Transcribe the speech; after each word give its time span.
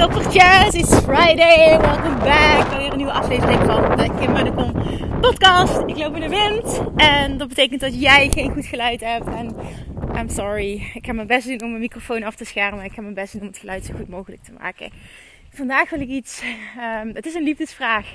Toppertjes, 0.00 0.74
it's 0.74 1.00
Friday. 1.00 1.78
Welcome 1.78 2.18
back. 2.18 2.78
Weer 2.78 2.90
een 2.90 2.96
nieuwe 2.96 3.12
aflevering 3.12 3.60
van 3.64 3.96
de 3.96 4.10
Kim 4.18 5.20
podcast. 5.20 5.82
Ik 5.86 5.96
loop 5.96 6.14
in 6.14 6.20
de 6.20 6.28
wind 6.28 6.82
en 6.96 7.38
dat 7.38 7.48
betekent 7.48 7.80
dat 7.80 8.00
jij 8.00 8.30
geen 8.30 8.50
goed 8.52 8.66
geluid 8.66 9.00
hebt. 9.00 9.26
En 9.26 9.56
I'm 10.16 10.28
sorry. 10.28 10.90
Ik 10.94 11.06
ga 11.06 11.12
mijn 11.12 11.26
best 11.26 11.46
doen 11.46 11.62
om 11.62 11.68
mijn 11.68 11.80
microfoon 11.80 12.22
af 12.22 12.34
te 12.34 12.44
schermen. 12.44 12.84
Ik 12.84 12.92
ga 12.92 13.02
mijn 13.02 13.14
best 13.14 13.32
doen 13.32 13.40
om 13.42 13.46
het 13.46 13.58
geluid 13.58 13.84
zo 13.84 13.94
goed 13.96 14.08
mogelijk 14.08 14.42
te 14.42 14.52
maken. 14.58 14.90
Vandaag 15.60 15.90
wil 15.90 16.00
ik 16.00 16.08
iets. 16.08 16.42
Um, 17.02 17.14
het 17.14 17.26
is 17.26 17.34
een 17.34 17.42
liefdesvraag 17.42 18.06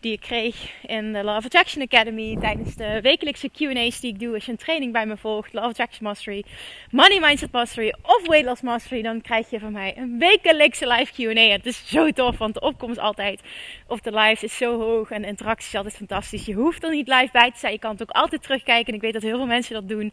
die 0.00 0.12
ik 0.12 0.20
kreeg 0.20 0.84
in 0.86 1.12
de 1.12 1.22
Love 1.22 1.46
Attraction 1.46 1.82
Academy 1.82 2.36
tijdens 2.40 2.74
de 2.74 3.00
wekelijkse 3.02 3.48
QA's 3.48 4.00
die 4.00 4.12
ik 4.12 4.20
doe. 4.20 4.34
Als 4.34 4.44
je 4.44 4.50
een 4.50 4.58
training 4.58 4.92
bij 4.92 5.06
me 5.06 5.16
volgt, 5.16 5.52
Love 5.52 5.66
Attraction 5.66 6.06
Mastery, 6.06 6.44
Money 6.90 7.20
Mindset 7.20 7.52
Mastery 7.52 7.94
of 8.02 8.26
Weight 8.26 8.46
Loss 8.46 8.62
Mastery, 8.62 9.02
dan 9.02 9.20
krijg 9.20 9.50
je 9.50 9.58
van 9.58 9.72
mij 9.72 9.96
een 9.96 10.18
wekelijkse 10.18 10.86
live 10.86 11.12
QA. 11.12 11.40
Het 11.40 11.66
is 11.66 11.88
zo 11.88 12.10
tof, 12.10 12.38
want 12.38 12.54
de 12.54 12.60
opkomst 12.60 12.98
altijd 12.98 13.40
op 13.86 14.02
de 14.02 14.12
live 14.12 14.44
is 14.44 14.56
zo 14.56 14.78
hoog 14.80 15.10
en 15.10 15.22
de 15.22 15.28
interactie 15.28 15.68
is 15.68 15.74
altijd 15.74 15.96
fantastisch. 15.96 16.46
Je 16.46 16.54
hoeft 16.54 16.84
er 16.84 16.90
niet 16.90 17.08
live 17.08 17.28
bij 17.32 17.50
te 17.50 17.58
zijn, 17.58 17.72
je 17.72 17.78
kan 17.78 17.90
het 17.90 18.02
ook 18.02 18.10
altijd 18.10 18.42
terugkijken. 18.42 18.86
En 18.86 18.94
ik 18.94 19.00
weet 19.00 19.12
dat 19.12 19.22
heel 19.22 19.36
veel 19.36 19.46
mensen 19.46 19.74
dat 19.74 19.88
doen. 19.88 20.12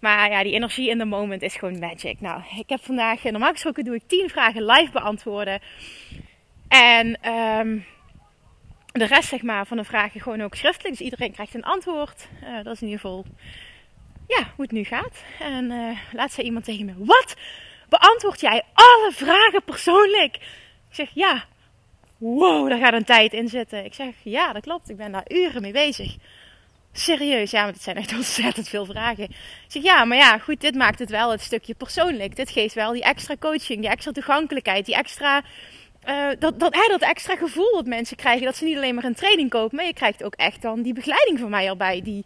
Maar 0.00 0.30
ja, 0.30 0.42
die 0.42 0.52
energie 0.52 0.90
in 0.90 0.98
the 0.98 1.04
moment 1.04 1.42
is 1.42 1.56
gewoon 1.56 1.78
magic. 1.78 2.20
Nou, 2.20 2.42
ik 2.58 2.68
heb 2.68 2.84
vandaag, 2.84 3.22
normaal 3.22 3.52
gesproken 3.52 3.84
doe 3.84 3.94
ik 3.94 4.02
10 4.06 4.28
vragen 4.28 4.64
live 4.64 4.92
beantwoorden. 4.92 5.60
En 6.70 7.32
um, 7.32 7.84
de 8.92 9.04
rest 9.04 9.28
zeg 9.28 9.42
maar, 9.42 9.66
van 9.66 9.76
de 9.76 9.84
vragen 9.84 10.20
gewoon 10.20 10.40
ook 10.40 10.54
schriftelijk. 10.54 10.96
Dus 10.96 11.04
iedereen 11.04 11.32
krijgt 11.32 11.54
een 11.54 11.64
antwoord. 11.64 12.28
Uh, 12.44 12.64
dat 12.64 12.74
is 12.74 12.80
in 12.80 12.86
ieder 12.86 13.00
geval 13.00 13.24
ja, 14.26 14.52
hoe 14.54 14.64
het 14.64 14.70
nu 14.70 14.84
gaat. 14.84 15.22
En 15.38 15.70
uh, 15.70 15.98
laat 16.12 16.32
zei 16.32 16.46
iemand 16.46 16.64
tegen 16.64 16.84
me: 16.84 16.92
Wat? 16.96 17.34
Beantwoord 17.88 18.40
jij 18.40 18.62
alle 18.72 19.10
vragen 19.14 19.62
persoonlijk? 19.64 20.36
Ik 20.88 20.94
zeg 20.94 21.10
ja. 21.14 21.44
Wow, 22.18 22.68
daar 22.68 22.78
gaat 22.78 22.92
een 22.92 23.04
tijd 23.04 23.32
in 23.32 23.48
zitten. 23.48 23.84
Ik 23.84 23.94
zeg 23.94 24.14
ja, 24.22 24.52
dat 24.52 24.62
klopt. 24.62 24.90
Ik 24.90 24.96
ben 24.96 25.12
daar 25.12 25.24
uren 25.28 25.62
mee 25.62 25.72
bezig. 25.72 26.16
Serieus, 26.92 27.50
ja, 27.50 27.62
maar 27.62 27.72
het 27.72 27.82
zijn 27.82 27.96
echt 27.96 28.14
ontzettend 28.22 28.68
veel 28.68 28.84
vragen. 28.84 29.24
Ik 29.24 29.34
zeg 29.66 29.82
ja, 29.82 30.04
maar 30.04 30.18
ja, 30.18 30.38
goed, 30.38 30.60
dit 30.60 30.74
maakt 30.74 30.98
het 30.98 31.10
wel 31.10 31.30
het 31.30 31.40
stukje 31.40 31.74
persoonlijk. 31.74 32.36
Dit 32.36 32.50
geeft 32.50 32.74
wel 32.74 32.92
die 32.92 33.02
extra 33.02 33.36
coaching, 33.36 33.80
die 33.80 33.90
extra 33.90 34.12
toegankelijkheid, 34.12 34.86
die 34.86 34.94
extra 34.94 35.42
uh, 36.08 36.28
dat, 36.38 36.60
dat, 36.60 36.74
dat 36.88 37.02
extra 37.02 37.36
gevoel 37.36 37.72
dat 37.72 37.86
mensen 37.86 38.16
krijgen. 38.16 38.44
Dat 38.44 38.56
ze 38.56 38.64
niet 38.64 38.76
alleen 38.76 38.94
maar 38.94 39.04
een 39.04 39.14
training 39.14 39.50
kopen. 39.50 39.76
Maar 39.76 39.86
je 39.86 39.94
krijgt 39.94 40.24
ook 40.24 40.34
echt 40.34 40.62
dan 40.62 40.82
die 40.82 40.94
begeleiding 40.94 41.38
van 41.38 41.50
mij 41.50 41.66
erbij. 41.66 42.02
Die 42.02 42.24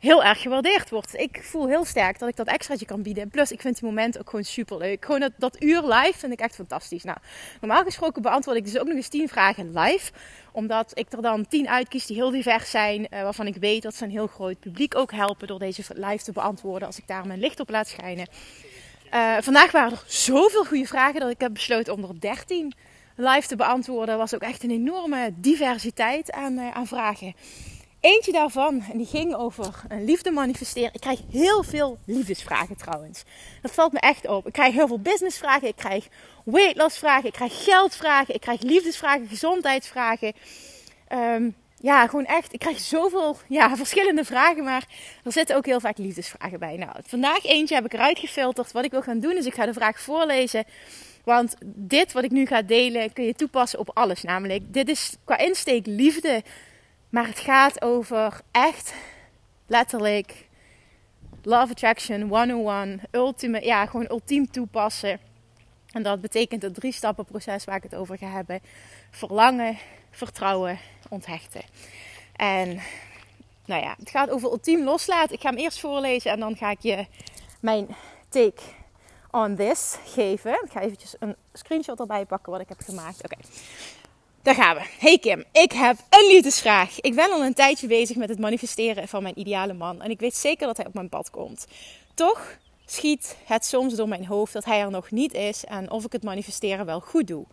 heel 0.00 0.24
erg 0.24 0.40
gewaardeerd 0.40 0.90
wordt. 0.90 1.14
Ik 1.14 1.40
voel 1.42 1.66
heel 1.66 1.84
sterk 1.84 2.18
dat 2.18 2.28
ik 2.28 2.36
dat 2.36 2.46
extraatje 2.46 2.86
kan 2.86 3.02
bieden. 3.02 3.28
Plus 3.28 3.52
ik 3.52 3.60
vind 3.60 3.80
die 3.80 3.88
moment 3.88 4.18
ook 4.18 4.30
gewoon 4.30 4.44
super 4.44 4.78
leuk. 4.78 5.04
Gewoon 5.04 5.20
dat, 5.20 5.32
dat 5.36 5.62
uur 5.62 5.82
live 5.82 6.18
vind 6.18 6.32
ik 6.32 6.40
echt 6.40 6.54
fantastisch. 6.54 7.04
Nou, 7.04 7.18
normaal 7.60 7.82
gesproken 7.82 8.22
beantwoord 8.22 8.56
ik 8.56 8.64
dus 8.64 8.78
ook 8.78 8.86
nog 8.86 8.96
eens 8.96 9.08
10 9.08 9.28
vragen 9.28 9.78
live. 9.78 10.12
Omdat 10.52 10.90
ik 10.94 11.12
er 11.12 11.22
dan 11.22 11.46
10 11.46 11.68
uitkies 11.68 12.06
die 12.06 12.16
heel 12.16 12.30
divers 12.30 12.70
zijn. 12.70 13.00
Uh, 13.00 13.22
waarvan 13.22 13.46
ik 13.46 13.56
weet 13.56 13.82
dat 13.82 13.94
ze 13.94 14.04
een 14.04 14.10
heel 14.10 14.26
groot 14.26 14.60
publiek 14.60 14.96
ook 14.96 15.12
helpen 15.12 15.46
door 15.46 15.58
deze 15.58 15.82
live 15.94 16.24
te 16.24 16.32
beantwoorden. 16.32 16.86
Als 16.86 16.98
ik 16.98 17.06
daar 17.06 17.26
mijn 17.26 17.40
licht 17.40 17.60
op 17.60 17.70
laat 17.70 17.88
schijnen. 17.88 18.26
Uh, 19.14 19.36
vandaag 19.40 19.72
waren 19.72 19.92
er 19.92 20.04
zoveel 20.06 20.64
goede 20.64 20.86
vragen 20.86 21.20
dat 21.20 21.30
ik 21.30 21.40
heb 21.40 21.52
besloten 21.52 21.92
om 21.92 22.02
er 22.02 22.20
13 22.20 22.74
live 23.16 23.48
te 23.48 23.56
beantwoorden, 23.56 24.18
was 24.18 24.34
ook 24.34 24.42
echt 24.42 24.62
een 24.62 24.70
enorme 24.70 25.32
diversiteit 25.36 26.32
aan, 26.32 26.60
aan 26.60 26.86
vragen. 26.86 27.34
Eentje 28.00 28.32
daarvan, 28.32 28.84
en 28.90 28.98
die 28.98 29.06
ging 29.06 29.34
over 29.34 29.82
een 29.88 30.04
liefde 30.04 30.30
manifesteren. 30.30 30.94
Ik 30.94 31.00
krijg 31.00 31.20
heel 31.30 31.62
veel 31.62 31.98
liefdesvragen 32.04 32.76
trouwens. 32.76 33.22
Dat 33.62 33.70
valt 33.70 33.92
me 33.92 33.98
echt 33.98 34.28
op. 34.28 34.46
Ik 34.46 34.52
krijg 34.52 34.74
heel 34.74 34.86
veel 34.86 35.00
businessvragen. 35.00 35.68
Ik 35.68 35.76
krijg 35.76 36.08
weight 36.44 36.76
loss 36.76 36.98
vragen. 36.98 37.26
Ik 37.26 37.32
krijg 37.32 37.64
geldvragen. 37.64 38.34
Ik 38.34 38.40
krijg 38.40 38.60
liefdesvragen, 38.60 39.28
gezondheidsvragen. 39.28 40.32
Um, 41.12 41.54
ja, 41.80 42.06
gewoon 42.06 42.24
echt. 42.24 42.52
Ik 42.52 42.58
krijg 42.58 42.78
zoveel 42.78 43.36
ja, 43.48 43.76
verschillende 43.76 44.24
vragen, 44.24 44.64
maar 44.64 44.86
er 45.24 45.32
zitten 45.32 45.56
ook 45.56 45.66
heel 45.66 45.80
vaak 45.80 45.98
liefdesvragen 45.98 46.58
bij. 46.58 46.76
Nou, 46.76 46.92
vandaag 47.06 47.44
eentje 47.44 47.74
heb 47.74 47.84
ik 47.84 47.92
eruit 47.92 48.18
gefilterd. 48.18 48.72
Wat 48.72 48.84
ik 48.84 48.90
wil 48.90 49.02
gaan 49.02 49.20
doen 49.20 49.36
is, 49.36 49.46
ik 49.46 49.54
ga 49.54 49.66
de 49.66 49.72
vraag 49.72 50.00
voorlezen. 50.00 50.64
Want 51.24 51.54
dit 51.64 52.12
wat 52.12 52.24
ik 52.24 52.30
nu 52.30 52.46
ga 52.46 52.62
delen 52.62 53.12
kun 53.12 53.24
je 53.24 53.34
toepassen 53.34 53.78
op 53.78 53.90
alles. 53.94 54.22
Namelijk, 54.22 54.72
dit 54.72 54.88
is 54.88 55.16
qua 55.24 55.38
insteek 55.38 55.86
liefde. 55.86 56.42
Maar 57.08 57.26
het 57.26 57.38
gaat 57.38 57.82
over 57.82 58.40
echt 58.50 58.94
letterlijk 59.66 60.48
love 61.42 61.72
attraction 61.72 62.22
101. 62.22 63.00
Ultime, 63.10 63.64
ja, 63.64 63.86
gewoon 63.86 64.10
ultiem 64.10 64.50
toepassen. 64.50 65.20
En 65.92 66.02
dat 66.02 66.20
betekent 66.20 66.62
het 66.62 66.74
drie 66.74 66.92
stappen 66.92 67.24
proces 67.24 67.64
waar 67.64 67.76
ik 67.76 67.82
het 67.82 67.94
over 67.94 68.18
ga 68.18 68.30
hebben. 68.30 68.60
Verlangen, 69.10 69.78
vertrouwen, 70.10 70.78
onthechten. 71.08 71.62
En 72.36 72.80
nou 73.64 73.82
ja, 73.82 73.94
het 73.98 74.10
gaat 74.10 74.30
over 74.30 74.50
ultiem 74.50 74.84
loslaten. 74.84 75.34
Ik 75.34 75.40
ga 75.40 75.48
hem 75.48 75.58
eerst 75.58 75.80
voorlezen 75.80 76.30
en 76.30 76.40
dan 76.40 76.56
ga 76.56 76.70
ik 76.70 76.80
je 76.80 77.06
mijn 77.60 77.86
take 78.28 78.62
on 79.30 79.56
this 79.56 79.96
geven. 80.04 80.52
Ik 80.52 80.70
ga 80.70 80.80
eventjes 80.80 81.14
een 81.18 81.36
screenshot 81.52 82.00
erbij 82.00 82.24
pakken 82.24 82.52
wat 82.52 82.60
ik 82.60 82.68
heb 82.68 82.80
gemaakt. 82.80 83.24
Oké, 83.24 83.36
daar 84.42 84.54
gaan 84.54 84.76
we. 84.76 84.82
Hey 84.98 85.18
Kim, 85.18 85.44
ik 85.52 85.72
heb 85.72 85.96
een 86.08 86.26
liefdesvraag. 86.28 87.00
Ik 87.00 87.14
ben 87.14 87.32
al 87.32 87.44
een 87.44 87.54
tijdje 87.54 87.86
bezig 87.86 88.16
met 88.16 88.28
het 88.28 88.38
manifesteren 88.38 89.08
van 89.08 89.22
mijn 89.22 89.38
ideale 89.38 89.72
man. 89.72 90.02
En 90.02 90.10
ik 90.10 90.20
weet 90.20 90.36
zeker 90.36 90.66
dat 90.66 90.76
hij 90.76 90.86
op 90.86 90.94
mijn 90.94 91.08
pad 91.08 91.30
komt. 91.30 91.66
Toch 92.14 92.58
schiet 92.86 93.36
het 93.44 93.64
soms 93.64 93.94
door 93.94 94.08
mijn 94.08 94.26
hoofd 94.26 94.52
dat 94.52 94.64
hij 94.64 94.80
er 94.80 94.90
nog 94.90 95.10
niet 95.10 95.34
is 95.34 95.64
en 95.64 95.90
of 95.90 96.04
ik 96.04 96.12
het 96.12 96.22
manifesteren 96.22 96.86
wel 96.86 97.00
goed 97.00 97.26
doe. 97.26 97.44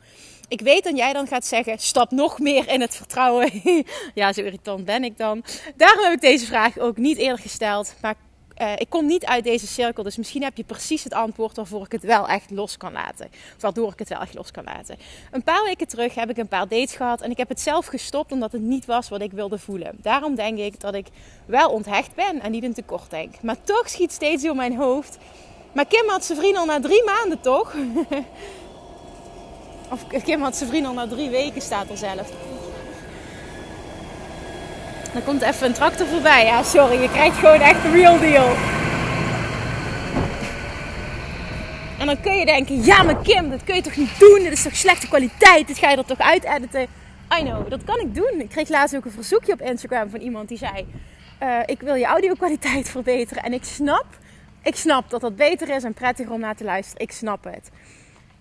Ik 0.47 0.61
weet 0.61 0.83
dat 0.83 0.97
jij 0.97 1.13
dan 1.13 1.27
gaat 1.27 1.45
zeggen: 1.45 1.79
stap 1.79 2.11
nog 2.11 2.39
meer 2.39 2.69
in 2.69 2.81
het 2.81 2.95
vertrouwen. 2.95 3.51
ja, 4.13 4.33
zo 4.33 4.41
irritant 4.41 4.85
ben 4.85 5.03
ik 5.03 5.17
dan. 5.17 5.43
Daarom 5.75 6.03
heb 6.03 6.13
ik 6.13 6.21
deze 6.21 6.45
vraag 6.45 6.77
ook 6.77 6.97
niet 6.97 7.17
eerder 7.17 7.39
gesteld. 7.39 7.95
Maar 8.01 8.15
uh, 8.61 8.71
ik 8.75 8.89
kom 8.89 9.05
niet 9.05 9.25
uit 9.25 9.43
deze 9.43 9.67
cirkel, 9.67 10.03
dus 10.03 10.17
misschien 10.17 10.43
heb 10.43 10.57
je 10.57 10.63
precies 10.63 11.03
het 11.03 11.13
antwoord 11.13 11.55
waarvoor 11.55 11.85
ik 11.85 11.91
het 11.91 12.03
wel 12.03 12.27
echt 12.27 12.51
los 12.51 12.77
kan 12.77 12.91
laten. 12.91 13.29
waardoor 13.59 13.91
ik 13.91 13.99
het 13.99 14.09
wel 14.09 14.19
echt 14.19 14.33
los 14.33 14.51
kan 14.51 14.63
laten. 14.63 14.97
Een 15.31 15.43
paar 15.43 15.63
weken 15.63 15.87
terug 15.87 16.15
heb 16.15 16.29
ik 16.29 16.37
een 16.37 16.47
paar 16.47 16.67
dates 16.67 16.95
gehad 16.95 17.21
en 17.21 17.31
ik 17.31 17.37
heb 17.37 17.49
het 17.49 17.61
zelf 17.61 17.85
gestopt 17.85 18.31
omdat 18.31 18.51
het 18.51 18.61
niet 18.61 18.85
was 18.85 19.09
wat 19.09 19.21
ik 19.21 19.31
wilde 19.31 19.59
voelen. 19.59 19.97
Daarom 20.01 20.35
denk 20.35 20.57
ik 20.57 20.79
dat 20.79 20.93
ik 20.93 21.07
wel 21.45 21.69
onthecht 21.69 22.15
ben 22.15 22.41
en 22.41 22.51
niet 22.51 22.63
in 22.63 22.73
tekort 22.73 23.09
denk. 23.09 23.41
Maar 23.41 23.63
toch 23.63 23.89
schiet 23.89 24.11
steeds 24.11 24.43
door 24.43 24.55
mijn 24.55 24.75
hoofd. 24.75 25.17
Maar 25.71 25.85
Kim 25.85 26.09
had 26.09 26.25
zijn 26.25 26.37
vriend 26.37 26.57
al 26.57 26.65
na 26.65 26.79
drie 26.79 27.03
maanden 27.03 27.39
toch? 27.39 27.75
of 29.91 30.07
Kim 30.23 30.41
had 30.41 30.55
zijn 30.55 30.69
vriend 30.69 30.85
al 30.85 30.93
na 30.93 31.07
drie 31.07 31.29
weken, 31.29 31.61
staat 31.61 31.89
er 31.89 31.97
zelf. 31.97 32.56
Dan 35.17 35.25
komt 35.25 35.41
even 35.41 35.67
een 35.67 35.73
tractor 35.73 36.07
voorbij. 36.07 36.45
Ja, 36.45 36.63
sorry, 36.63 37.01
je 37.01 37.09
krijgt 37.09 37.37
gewoon 37.37 37.59
echt 37.59 37.83
een 37.83 37.91
real 37.91 38.19
deal. 38.19 38.55
En 41.99 42.05
dan 42.05 42.21
kun 42.21 42.35
je 42.35 42.45
denken, 42.45 42.83
ja 42.83 43.03
maar 43.03 43.21
Kim, 43.21 43.49
dat 43.49 43.63
kun 43.63 43.75
je 43.75 43.81
toch 43.81 43.95
niet 43.95 44.19
doen? 44.19 44.39
Dit 44.43 44.51
is 44.51 44.63
toch 44.63 44.75
slechte 44.75 45.07
kwaliteit? 45.07 45.67
Dit 45.67 45.77
ga 45.77 45.89
je 45.89 45.97
er 45.97 46.05
toch 46.05 46.19
uit 46.19 46.43
editen? 46.43 46.81
I 47.39 47.43
know, 47.43 47.69
dat 47.69 47.83
kan 47.83 47.99
ik 47.99 48.15
doen. 48.15 48.39
Ik 48.39 48.49
kreeg 48.49 48.69
laatst 48.69 48.95
ook 48.95 49.05
een 49.05 49.11
verzoekje 49.11 49.53
op 49.53 49.61
Instagram 49.61 50.09
van 50.09 50.19
iemand 50.19 50.47
die 50.47 50.57
zei... 50.57 50.87
Uh, 51.43 51.59
ik 51.65 51.81
wil 51.81 51.95
je 51.95 52.05
audio 52.05 52.33
kwaliteit 52.33 52.89
verbeteren. 52.89 53.43
En 53.43 53.53
ik 53.53 53.63
snap, 53.63 54.05
ik 54.63 54.75
snap 54.75 55.09
dat 55.09 55.21
dat 55.21 55.35
beter 55.35 55.69
is 55.69 55.83
en 55.83 55.93
prettiger 55.93 56.33
om 56.33 56.39
naar 56.39 56.55
te 56.55 56.63
luisteren. 56.63 57.01
Ik 57.01 57.11
snap 57.11 57.43
het. 57.43 57.69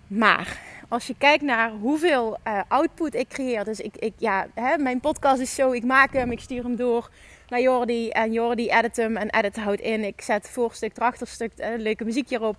Maar 0.07 0.59
als 0.87 1.07
je 1.07 1.15
kijkt 1.17 1.43
naar 1.43 1.71
hoeveel 1.71 2.37
uh, 2.47 2.61
output 2.67 3.15
ik 3.15 3.27
creëer. 3.27 3.63
Dus 3.63 3.79
ik, 3.79 3.97
ik 3.97 4.13
ja, 4.17 4.47
hè, 4.53 4.77
mijn 4.77 4.99
podcast 4.99 5.41
is 5.41 5.55
zo. 5.55 5.71
Ik 5.71 5.83
maak 5.83 6.13
hem, 6.13 6.31
ik 6.31 6.39
stuur 6.39 6.63
hem 6.63 6.75
door 6.75 7.09
naar 7.49 7.61
Jordi. 7.61 8.09
En 8.09 8.31
Jordi 8.31 8.69
edit 8.69 8.95
hem 8.95 9.17
en 9.17 9.29
edit 9.29 9.55
houdt 9.55 9.81
in. 9.81 10.03
Ik 10.03 10.21
zet 10.21 10.49
voorstuk, 10.49 10.97
erachterstuk, 10.97 11.51
uh, 11.57 11.67
leuke 11.77 12.03
muziek 12.03 12.29
hierop. 12.29 12.55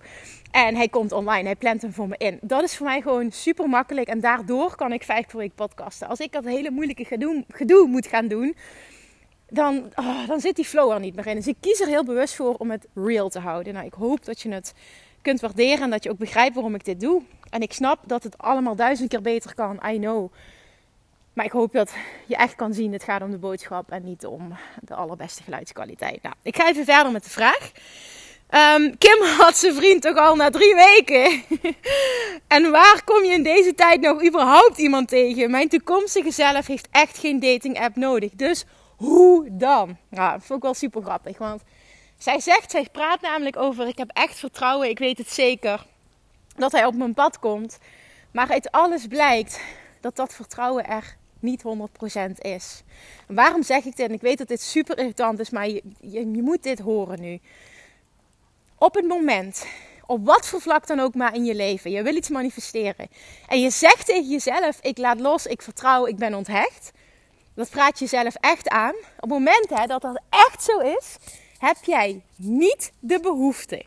En 0.50 0.76
hij 0.76 0.88
komt 0.88 1.12
online. 1.12 1.44
Hij 1.44 1.56
plant 1.56 1.82
hem 1.82 1.92
voor 1.92 2.08
me 2.08 2.14
in. 2.18 2.38
Dat 2.40 2.62
is 2.62 2.76
voor 2.76 2.86
mij 2.86 3.00
gewoon 3.00 3.32
super 3.32 3.68
makkelijk. 3.68 4.08
En 4.08 4.20
daardoor 4.20 4.76
kan 4.76 4.92
ik 4.92 5.02
vijf 5.02 5.26
per 5.26 5.36
week 5.36 5.54
podcasten. 5.54 6.08
Als 6.08 6.20
ik 6.20 6.32
dat 6.32 6.44
hele 6.44 6.70
moeilijke 6.70 7.04
gedoe, 7.04 7.44
gedoe 7.48 7.86
moet 7.86 8.06
gaan 8.06 8.28
doen 8.28 8.56
dan, 9.48 9.92
oh, 9.94 10.26
dan 10.26 10.40
zit 10.40 10.56
die 10.56 10.64
flow 10.64 10.92
er 10.92 11.00
niet 11.00 11.14
meer 11.14 11.26
in. 11.26 11.36
Dus 11.36 11.46
ik 11.46 11.56
kies 11.60 11.80
er 11.80 11.86
heel 11.86 12.04
bewust 12.04 12.34
voor 12.34 12.54
om 12.54 12.70
het 12.70 12.86
real 12.94 13.28
te 13.28 13.38
houden. 13.38 13.74
Nou, 13.74 13.86
ik 13.86 13.92
hoop 13.92 14.24
dat 14.24 14.40
je 14.40 14.52
het 14.52 14.74
kunt 15.22 15.40
waarderen 15.40 15.82
en 15.82 15.90
dat 15.90 16.04
je 16.04 16.10
ook 16.10 16.18
begrijpt 16.18 16.54
waarom 16.54 16.74
ik 16.74 16.84
dit 16.84 17.00
doe. 17.00 17.22
En 17.50 17.60
ik 17.60 17.72
snap 17.72 17.98
dat 18.06 18.22
het 18.22 18.38
allemaal 18.38 18.76
duizend 18.76 19.08
keer 19.08 19.22
beter 19.22 19.54
kan, 19.54 19.80
I 19.86 19.98
know. 19.98 20.32
Maar 21.32 21.44
ik 21.44 21.52
hoop 21.52 21.72
dat 21.72 21.92
je 22.26 22.36
echt 22.36 22.54
kan 22.54 22.74
zien, 22.74 22.92
het 22.92 23.02
gaat 23.02 23.22
om 23.22 23.30
de 23.30 23.38
boodschap 23.38 23.90
en 23.90 24.04
niet 24.04 24.26
om 24.26 24.56
de 24.82 24.94
allerbeste 24.94 25.42
geluidskwaliteit. 25.42 26.22
Nou, 26.22 26.34
ik 26.42 26.56
ga 26.56 26.68
even 26.68 26.84
verder 26.84 27.12
met 27.12 27.24
de 27.24 27.30
vraag. 27.30 27.70
Um, 28.50 28.98
Kim 28.98 29.22
had 29.22 29.56
zijn 29.56 29.74
vriend 29.74 30.02
toch 30.02 30.16
al 30.16 30.36
na 30.36 30.50
drie 30.50 30.74
weken. 30.74 31.42
en 32.56 32.70
waar 32.70 33.02
kom 33.04 33.24
je 33.24 33.32
in 33.32 33.42
deze 33.42 33.74
tijd 33.74 34.00
nog 34.00 34.24
überhaupt 34.24 34.78
iemand 34.78 35.08
tegen? 35.08 35.50
Mijn 35.50 35.68
toekomstige 35.68 36.30
zelf 36.30 36.66
heeft 36.66 36.88
echt 36.90 37.18
geen 37.18 37.40
dating 37.40 37.80
app 37.80 37.96
nodig. 37.96 38.30
Dus 38.34 38.64
hoe 38.98 39.46
dan? 39.50 39.96
Nou, 40.08 40.32
dat 40.32 40.44
vond 40.44 40.58
ik 40.58 40.64
wel 40.64 40.74
super 40.74 41.02
grappig. 41.02 41.38
Want 41.38 41.62
zij 42.16 42.40
zegt, 42.40 42.70
zij 42.70 42.88
praat 42.92 43.20
namelijk 43.20 43.56
over: 43.56 43.86
ik 43.86 43.98
heb 43.98 44.10
echt 44.12 44.38
vertrouwen, 44.38 44.88
ik 44.88 44.98
weet 44.98 45.18
het 45.18 45.30
zeker 45.30 45.86
dat 46.56 46.72
hij 46.72 46.84
op 46.84 46.94
mijn 46.94 47.14
pad 47.14 47.38
komt. 47.38 47.78
Maar 48.30 48.50
uit 48.50 48.70
alles 48.70 49.06
blijkt 49.06 49.60
dat 50.00 50.16
dat 50.16 50.34
vertrouwen 50.34 50.86
er 50.86 51.16
niet 51.40 51.62
100% 51.62 52.32
is. 52.38 52.82
En 53.26 53.34
waarom 53.34 53.62
zeg 53.62 53.84
ik 53.84 53.96
dit? 53.96 54.08
En 54.08 54.14
ik 54.14 54.20
weet 54.20 54.38
dat 54.38 54.48
dit 54.48 54.60
super 54.60 54.98
irritant 54.98 55.38
is, 55.38 55.50
maar 55.50 55.68
je, 55.68 55.82
je, 56.00 56.30
je 56.30 56.42
moet 56.42 56.62
dit 56.62 56.78
horen 56.78 57.20
nu. 57.20 57.40
Op 58.78 58.94
het 58.94 59.06
moment, 59.06 59.66
op 60.06 60.26
wat 60.26 60.46
voor 60.46 60.60
vlak 60.60 60.86
dan 60.86 61.00
ook 61.00 61.14
maar 61.14 61.34
in 61.34 61.44
je 61.44 61.54
leven, 61.54 61.90
je 61.90 62.02
wil 62.02 62.16
iets 62.16 62.28
manifesteren. 62.28 63.08
En 63.48 63.60
je 63.60 63.70
zegt 63.70 64.06
tegen 64.06 64.30
jezelf: 64.30 64.78
Ik 64.80 64.98
laat 64.98 65.20
los, 65.20 65.46
ik 65.46 65.62
vertrouw, 65.62 66.06
ik 66.06 66.16
ben 66.16 66.34
onthecht. 66.34 66.90
Dat 67.58 67.70
praat 67.70 67.98
jezelf 67.98 68.34
echt 68.34 68.68
aan. 68.68 68.94
Op 68.94 69.20
het 69.20 69.28
moment 69.28 69.68
hè, 69.68 69.86
dat 69.86 70.02
dat 70.02 70.20
echt 70.28 70.62
zo 70.62 70.78
is, 70.78 71.16
heb 71.58 71.76
jij 71.82 72.20
niet 72.36 72.92
de 72.98 73.20
behoefte 73.20 73.84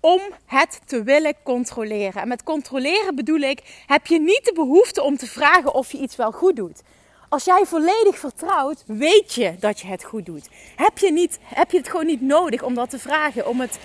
om 0.00 0.20
het 0.46 0.80
te 0.84 1.02
willen 1.02 1.34
controleren. 1.42 2.22
En 2.22 2.28
met 2.28 2.42
controleren 2.42 3.14
bedoel 3.14 3.40
ik, 3.40 3.82
heb 3.86 4.06
je 4.06 4.20
niet 4.20 4.44
de 4.44 4.52
behoefte 4.52 5.02
om 5.02 5.16
te 5.16 5.26
vragen 5.26 5.74
of 5.74 5.92
je 5.92 5.98
iets 5.98 6.16
wel 6.16 6.32
goed 6.32 6.56
doet. 6.56 6.82
Als 7.30 7.44
jij 7.44 7.64
volledig 7.66 8.18
vertrouwt, 8.18 8.84
weet 8.86 9.34
je 9.34 9.56
dat 9.58 9.80
je 9.80 9.86
het 9.86 10.04
goed 10.04 10.26
doet. 10.26 10.48
Heb 10.76 10.98
je, 10.98 11.12
niet, 11.12 11.38
heb 11.42 11.70
je 11.70 11.78
het 11.78 11.88
gewoon 11.88 12.06
niet 12.06 12.20
nodig 12.20 12.62
om 12.62 12.74
dat 12.74 12.90
te 12.90 12.98
vragen, 12.98 13.46
om 13.46 13.60
het, 13.60 13.78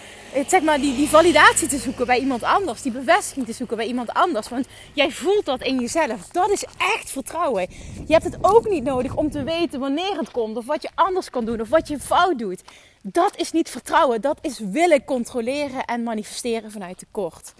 zeg 0.47 0.61
maar, 0.61 0.79
die, 0.79 0.95
die 0.95 1.07
validatie 1.07 1.67
te 1.67 1.77
zoeken 1.77 2.05
bij 2.05 2.19
iemand 2.19 2.43
anders, 2.43 2.81
die 2.81 2.91
bevestiging 2.91 3.45
te 3.45 3.53
zoeken 3.53 3.77
bij 3.77 3.85
iemand 3.85 4.09
anders. 4.13 4.49
Want 4.49 4.67
jij 4.93 5.11
voelt 5.11 5.45
dat 5.45 5.61
in 5.61 5.79
jezelf. 5.79 6.27
Dat 6.27 6.49
is 6.49 6.65
echt 6.77 7.11
vertrouwen. 7.11 7.67
Je 8.07 8.13
hebt 8.13 8.23
het 8.23 8.37
ook 8.41 8.69
niet 8.69 8.83
nodig 8.83 9.15
om 9.15 9.31
te 9.31 9.43
weten 9.43 9.79
wanneer 9.79 10.17
het 10.17 10.31
komt, 10.31 10.57
of 10.57 10.65
wat 10.65 10.81
je 10.81 10.89
anders 10.95 11.29
kan 11.29 11.45
doen, 11.45 11.61
of 11.61 11.69
wat 11.69 11.87
je 11.87 11.99
fout 11.99 12.39
doet. 12.39 12.61
Dat 13.01 13.37
is 13.37 13.51
niet 13.51 13.69
vertrouwen, 13.69 14.21
dat 14.21 14.37
is 14.41 14.59
willen 14.59 15.05
controleren 15.05 15.85
en 15.85 16.03
manifesteren 16.03 16.71
vanuit 16.71 16.97
tekort. 16.97 17.53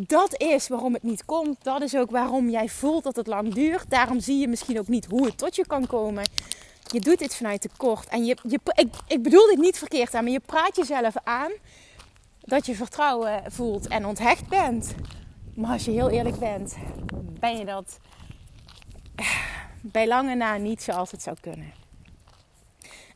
Dat 0.00 0.40
is 0.40 0.68
waarom 0.68 0.92
het 0.92 1.02
niet 1.02 1.24
komt. 1.24 1.64
Dat 1.64 1.82
is 1.82 1.96
ook 1.96 2.10
waarom 2.10 2.50
jij 2.50 2.68
voelt 2.68 3.04
dat 3.04 3.16
het 3.16 3.26
lang 3.26 3.54
duurt. 3.54 3.90
Daarom 3.90 4.20
zie 4.20 4.38
je 4.38 4.48
misschien 4.48 4.78
ook 4.78 4.88
niet 4.88 5.06
hoe 5.06 5.24
het 5.24 5.38
tot 5.38 5.56
je 5.56 5.66
kan 5.66 5.86
komen. 5.86 6.24
Je 6.92 7.00
doet 7.00 7.18
dit 7.18 7.36
vanuit 7.36 7.60
tekort. 7.60 8.08
En 8.08 8.24
je, 8.24 8.36
je, 8.42 8.60
ik, 8.74 8.94
ik 9.06 9.22
bedoel 9.22 9.46
dit 9.46 9.58
niet 9.58 9.78
verkeerd 9.78 10.14
aan, 10.14 10.24
maar 10.24 10.32
je 10.32 10.40
praat 10.40 10.76
jezelf 10.76 11.14
aan 11.24 11.50
dat 12.40 12.66
je 12.66 12.74
vertrouwen 12.74 13.42
voelt 13.46 13.88
en 13.88 14.06
onthecht 14.06 14.48
bent. 14.48 14.94
Maar 15.54 15.72
als 15.72 15.84
je 15.84 15.90
heel 15.90 16.10
eerlijk 16.10 16.38
bent, 16.38 16.76
ben 17.40 17.58
je 17.58 17.64
dat 17.64 17.98
bij 19.80 20.06
lange 20.06 20.34
na 20.34 20.56
niet 20.56 20.82
zoals 20.82 21.10
het 21.10 21.22
zou 21.22 21.36
kunnen. 21.40 21.72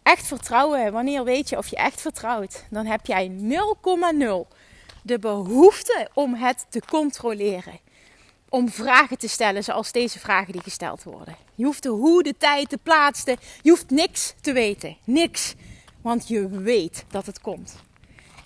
Echt 0.02 0.26
vertrouwen, 0.26 0.93
wanneer 0.93 1.25
weet 1.25 1.49
je 1.49 1.58
of 1.58 1.67
je 1.67 1.76
echt 1.76 2.00
vertrouwt? 2.00 2.64
Dan 2.70 2.87
heb 2.87 3.06
jij 3.06 3.31
0,0 3.31 4.56
de 5.02 5.19
behoefte 5.19 6.08
om 6.14 6.34
het 6.34 6.66
te 6.69 6.82
controleren. 6.88 7.81
Om 8.49 8.69
vragen 8.70 9.19
te 9.19 9.28
stellen 9.28 9.64
zoals 9.64 9.93
deze 9.93 10.19
vragen 10.19 10.52
die 10.52 10.62
gesteld 10.62 11.02
worden. 11.02 11.37
Je 11.54 11.64
hoeft 11.64 11.82
de 11.82 11.88
hoe, 11.88 12.22
de 12.22 12.34
tijd, 12.38 12.70
de 12.70 12.78
plaats, 12.82 13.25
de, 13.25 13.37
je 13.62 13.70
hoeft 13.70 13.90
niks 13.90 14.34
te 14.40 14.52
weten. 14.52 14.96
Niks. 15.04 15.54
Want 16.00 16.28
je 16.28 16.49
weet 16.49 17.04
dat 17.10 17.26
het 17.26 17.40
komt. 17.40 17.75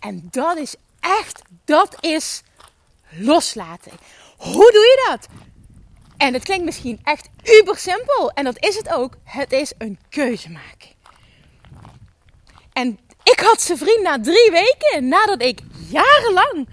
En 0.01 0.29
dat 0.31 0.57
is 0.57 0.75
echt, 1.01 1.43
dat 1.65 1.97
is 2.01 2.43
loslaten. 3.11 3.93
Hoe 4.37 4.73
doe 4.73 4.83
je 4.83 5.07
dat? 5.09 5.29
En 6.17 6.35
het 6.35 6.43
klinkt 6.43 6.65
misschien 6.65 7.01
echt 7.05 7.29
uber 7.43 7.77
simpel. 7.77 8.31
En 8.31 8.45
dat 8.45 8.65
is 8.65 8.77
het 8.77 8.89
ook. 8.89 9.17
Het 9.25 9.53
is 9.53 9.73
een 9.79 9.99
keuze 10.09 10.51
maken. 10.51 10.89
En 12.73 12.99
ik 13.23 13.41
had 13.41 13.61
zijn 13.61 13.79
vriend 13.79 14.03
na 14.03 14.21
drie 14.21 14.51
weken 14.51 15.09
nadat 15.09 15.43
ik 15.43 15.61
jarenlang 15.89 16.69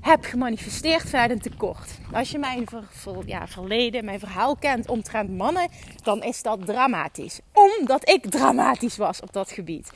heb 0.00 0.24
gemanifesteerd 0.24 1.08
vanuit 1.08 1.30
een 1.30 1.40
tekort. 1.40 1.98
Als 2.12 2.30
je 2.30 2.38
mijn 2.38 2.66
ja, 3.24 3.46
verleden, 3.46 4.04
mijn 4.04 4.18
verhaal 4.18 4.56
kent 4.56 4.88
omtrent 4.88 5.30
mannen, 5.30 5.68
dan 6.02 6.22
is 6.22 6.42
dat 6.42 6.66
dramatisch. 6.66 7.40
Omdat 7.52 8.08
ik 8.08 8.30
dramatisch 8.30 8.96
was 8.96 9.20
op 9.20 9.32
dat 9.32 9.50
gebied. 9.50 9.90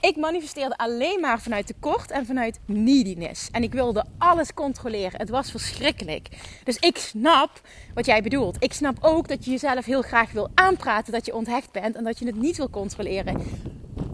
Ik 0.00 0.16
manifesteerde 0.16 0.76
alleen 0.76 1.20
maar 1.20 1.40
vanuit 1.40 1.66
tekort 1.66 2.10
en 2.10 2.26
vanuit 2.26 2.60
neediness. 2.66 3.48
En 3.50 3.62
ik 3.62 3.72
wilde 3.72 4.04
alles 4.18 4.54
controleren. 4.54 5.20
Het 5.20 5.30
was 5.30 5.50
verschrikkelijk. 5.50 6.28
Dus 6.64 6.76
ik 6.76 6.96
snap 6.96 7.60
wat 7.94 8.06
jij 8.06 8.22
bedoelt. 8.22 8.56
Ik 8.58 8.72
snap 8.72 8.96
ook 9.00 9.28
dat 9.28 9.44
je 9.44 9.50
jezelf 9.50 9.84
heel 9.84 10.02
graag 10.02 10.32
wil 10.32 10.50
aanpraten 10.54 11.12
dat 11.12 11.26
je 11.26 11.34
onthecht 11.34 11.72
bent 11.72 11.96
en 11.96 12.04
dat 12.04 12.18
je 12.18 12.26
het 12.26 12.36
niet 12.36 12.56
wil 12.56 12.70
controleren. 12.70 13.42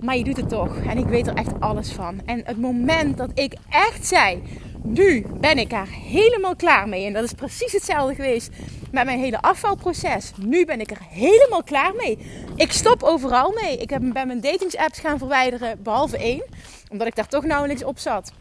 Maar 0.00 0.16
je 0.16 0.24
doet 0.24 0.36
het 0.36 0.48
toch. 0.48 0.76
En 0.76 0.98
ik 0.98 1.06
weet 1.06 1.26
er 1.26 1.34
echt 1.34 1.60
alles 1.60 1.92
van. 1.92 2.20
En 2.26 2.42
het 2.44 2.60
moment 2.60 3.16
dat 3.16 3.30
ik 3.34 3.54
echt 3.70 4.06
zei: 4.06 4.42
Nu 4.82 5.26
ben 5.40 5.58
ik 5.58 5.72
er 5.72 5.88
helemaal 5.88 6.56
klaar 6.56 6.88
mee. 6.88 7.06
En 7.06 7.12
dat 7.12 7.24
is 7.24 7.32
precies 7.32 7.72
hetzelfde 7.72 8.14
geweest 8.14 8.50
met 8.90 9.04
mijn 9.04 9.18
hele 9.18 9.40
afvalproces. 9.40 10.32
Nu 10.36 10.64
ben 10.64 10.80
ik 10.80 10.90
er 10.90 11.00
helemaal 11.08 11.62
klaar 11.62 11.94
mee. 11.94 12.18
Ik 12.56 12.72
stop 12.72 13.02
overal 13.02 13.52
mee. 13.62 13.76
Ik 13.76 13.90
heb 13.90 14.02
bij 14.12 14.26
mijn 14.26 14.40
datingsapps 14.40 14.98
gaan 14.98 15.18
verwijderen, 15.18 15.82
behalve 15.82 16.18
één, 16.18 16.44
omdat 16.90 17.06
ik 17.06 17.14
daar 17.14 17.28
toch 17.28 17.44
nauwelijks 17.44 17.84
op 17.84 17.98
zat. 17.98 18.32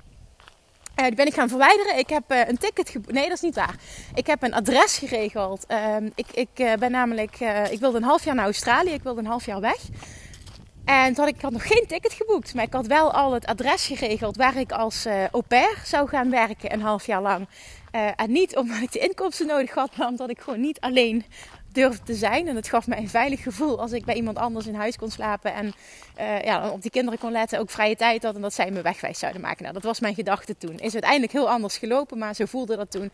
Uh, 0.99 1.05
die 1.05 1.15
ben 1.15 1.27
ik 1.27 1.33
gaan 1.33 1.49
verwijderen. 1.49 1.97
Ik 1.97 2.09
heb 2.09 2.31
uh, 2.31 2.47
een 2.47 2.57
ticket. 2.57 2.93
Nee, 3.07 3.23
dat 3.23 3.35
is 3.35 3.41
niet 3.41 3.55
waar. 3.55 3.75
Ik 4.15 4.27
heb 4.27 4.43
een 4.43 4.53
adres 4.53 4.97
geregeld. 4.97 5.65
Uh, 5.71 5.95
ik, 6.15 6.25
ik 6.33 6.47
uh, 6.55 6.73
ben 6.73 6.91
namelijk. 6.91 7.39
ik 7.69 7.79
wilde 7.79 7.97
een 7.97 8.03
half 8.03 8.23
jaar 8.23 8.35
naar 8.35 8.45
Australië. 8.45 8.91
Ik 8.91 9.03
wilde 9.03 9.19
een 9.19 9.25
half 9.25 9.45
jaar 9.45 9.59
weg. 9.61 9.79
En 10.87 11.13
toen 11.13 11.25
had 11.25 11.35
ik, 11.35 11.41
had 11.41 11.51
nog 11.51 11.67
geen 11.67 11.85
ticket 11.87 12.13
geboekt. 12.13 12.53
Maar 12.53 12.63
ik 12.63 12.73
had 12.73 12.87
wel 12.87 13.13
al 13.13 13.33
het 13.33 13.45
adres 13.45 13.85
geregeld 13.85 14.37
waar 14.37 14.57
ik 14.57 14.71
als 14.71 15.05
au 15.31 15.43
pair 15.47 15.81
zou 15.85 16.07
gaan 16.07 16.29
werken. 16.29 16.73
Een 16.73 16.81
half 16.81 17.05
jaar 17.05 17.21
lang. 17.21 17.47
en 18.15 18.31
niet 18.31 18.55
omdat 18.55 18.81
ik 18.81 18.91
de 18.91 18.99
inkomsten 18.99 19.47
nodig 19.47 19.73
had. 19.73 19.95
Maar 19.95 20.07
omdat 20.07 20.29
ik 20.29 20.39
gewoon 20.39 20.61
niet 20.61 20.79
alleen 20.79 21.25
durfde 21.77 22.03
te 22.03 22.13
zijn. 22.13 22.47
En 22.47 22.55
het 22.55 22.69
gaf 22.69 22.87
me 22.87 22.97
een 22.97 23.09
veilig 23.09 23.43
gevoel 23.43 23.79
als 23.79 23.91
ik 23.91 24.05
bij 24.05 24.15
iemand 24.15 24.37
anders 24.37 24.67
in 24.67 24.75
huis 24.75 24.97
kon 24.97 25.11
slapen. 25.11 25.53
En 25.53 25.73
uh, 26.19 26.41
ja, 26.41 26.69
op 26.69 26.81
die 26.81 26.91
kinderen 26.91 27.19
kon 27.19 27.31
letten, 27.31 27.59
ook 27.59 27.69
vrije 27.69 27.95
tijd 27.95 28.23
had. 28.23 28.35
En 28.35 28.41
dat 28.41 28.53
zij 28.53 28.71
me 28.71 28.81
wegwijs 28.81 29.19
zouden 29.19 29.41
maken. 29.41 29.61
Nou, 29.61 29.73
dat 29.73 29.83
was 29.83 29.99
mijn 29.99 30.15
gedachte 30.15 30.57
toen. 30.57 30.79
Is 30.79 30.93
uiteindelijk 30.93 31.31
heel 31.31 31.49
anders 31.49 31.77
gelopen, 31.77 32.17
maar 32.17 32.35
zo 32.35 32.45
voelde 32.45 32.75
dat 32.75 32.91
toen. 32.91 33.11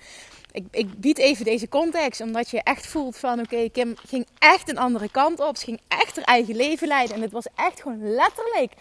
Ik, 0.51 0.65
ik 0.71 0.99
bied 0.99 1.17
even 1.17 1.45
deze 1.45 1.69
context, 1.69 2.21
omdat 2.21 2.49
je 2.49 2.63
echt 2.63 2.87
voelt 2.87 3.17
van... 3.17 3.39
Oké, 3.39 3.69
Kim 3.69 3.95
ging 4.07 4.27
echt 4.37 4.69
een 4.69 4.77
andere 4.77 5.09
kant 5.11 5.39
op. 5.39 5.57
Ze 5.57 5.65
ging 5.65 5.79
echt 5.87 6.15
haar 6.15 6.25
eigen 6.25 6.55
leven 6.55 6.87
leiden. 6.87 7.15
En 7.15 7.21
het 7.21 7.31
was 7.31 7.47
echt 7.55 7.81
gewoon 7.81 8.13
letterlijk 8.13 8.73